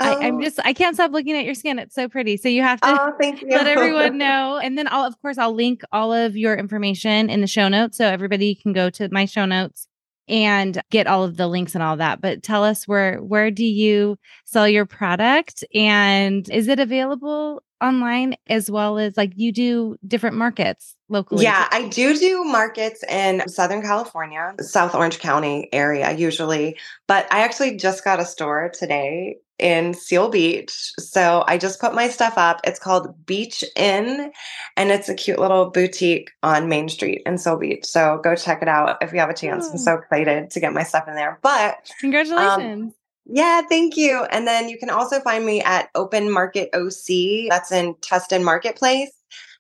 oh. 0.01 0.19
I, 0.19 0.27
am 0.27 0.37
um 0.37 0.43
just 0.43 0.61
I 0.65 0.73
can't 0.73 0.95
stop 0.95 1.13
looking 1.13 1.37
at 1.37 1.45
your 1.45 1.55
skin. 1.55 1.79
It's 1.79 1.95
so 1.95 2.09
pretty. 2.09 2.39
So 2.39 2.49
you 2.49 2.63
have 2.63 2.81
to 2.81 2.89
oh, 2.89 3.13
you. 3.43 3.49
let 3.51 3.67
everyone 3.67 4.17
know. 4.19 4.59
And 4.63 4.79
then 4.79 4.89
I'll 4.89 5.05
of 5.05 5.21
course 5.21 5.37
I'll 5.37 5.55
link 5.55 5.83
all 5.93 6.13
of 6.13 6.39
your 6.39 6.55
information 6.55 7.29
in 7.29 7.43
the 7.43 7.47
show 7.47 7.69
notes 7.69 7.99
so 7.99 8.07
everybody 8.07 8.55
can 8.55 8.73
go 8.73 8.89
to 8.91 9.11
my 9.11 9.27
show 9.27 9.45
notes 9.45 9.89
and 10.29 10.81
get 10.91 11.07
all 11.07 11.25
of 11.25 11.37
the 11.37 11.49
links 11.49 11.75
and 11.75 11.83
all 11.83 11.97
that. 11.97 12.21
But 12.21 12.43
tell 12.43 12.65
us 12.65 12.87
where 12.87 13.19
where 13.19 13.51
do 13.51 13.65
you 13.65 14.19
sell 14.45 14.69
your 14.69 14.87
product 14.87 15.65
and 15.75 16.49
is 16.51 16.69
it 16.69 16.81
available 16.81 17.63
online 17.83 18.37
as 18.47 18.71
well 18.71 18.99
as 18.99 19.17
like 19.17 19.33
you 19.37 19.53
do 19.53 19.97
different 20.07 20.37
markets 20.37 20.95
locally? 21.09 21.45
Yeah, 21.45 21.69
I 21.71 21.89
do 21.89 22.17
do 22.17 22.45
markets 22.45 23.03
in 23.05 23.49
Southern 23.49 23.83
California, 23.83 24.55
South 24.61 24.95
Orange 24.95 25.19
County 25.19 25.69
area 25.73 26.13
usually, 26.13 26.79
but 27.07 27.27
I 27.33 27.41
actually 27.41 27.77
just 27.77 28.05
got 28.05 28.21
a 28.21 28.25
store 28.25 28.71
today 28.73 29.37
in 29.59 29.95
Seal 29.95 30.29
Beach. 30.29 30.93
So 30.99 31.45
I 31.47 31.57
just 31.57 31.81
put 31.81 31.95
my 31.95 32.09
stuff 32.09 32.37
up. 32.37 32.61
It's 32.65 32.81
called 32.81 33.15
Beach 33.27 33.65
Inn 33.77 34.33
and 34.77 34.91
it's 34.91 35.09
a 35.09 35.15
cute 35.15 35.39
little 35.39 35.71
boutique 35.71 36.33
on 36.43 36.69
Main 36.69 36.89
Street 36.89 37.23
in 37.25 37.39
Seal 37.39 37.59
Beach. 37.59 37.85
So 37.85 38.21
go 38.25 38.35
check 38.35 38.61
it 38.61 38.69
out 38.69 38.99
if 39.03 39.13
you 39.13 39.21
have 39.21 39.31
a 39.31 39.35
chance. 39.35 39.69
I'm 39.71 39.79
so 39.79 39.95
excited 39.95 40.51
to 40.51 40.61
get 40.61 40.73
my 40.73 40.83
stuff 40.83 41.07
in 41.07 41.15
there. 41.15 41.39
But 41.43 41.75
um, 41.75 41.81
congratulations. 42.01 42.89
Um, 42.89 42.95
yeah, 43.27 43.63
thank 43.69 43.97
you. 43.97 44.25
And 44.31 44.47
then 44.47 44.69
you 44.69 44.79
can 44.79 44.91
also 44.91 45.21
find 45.21 45.45
me 45.45 45.63
at 45.63 45.89
Open 45.95 46.31
Market 46.31 46.71
OC. 46.75 47.49
That's 47.49 47.73
in 47.73 47.95
Tustin 47.97 48.45
Marketplace. 48.45 49.11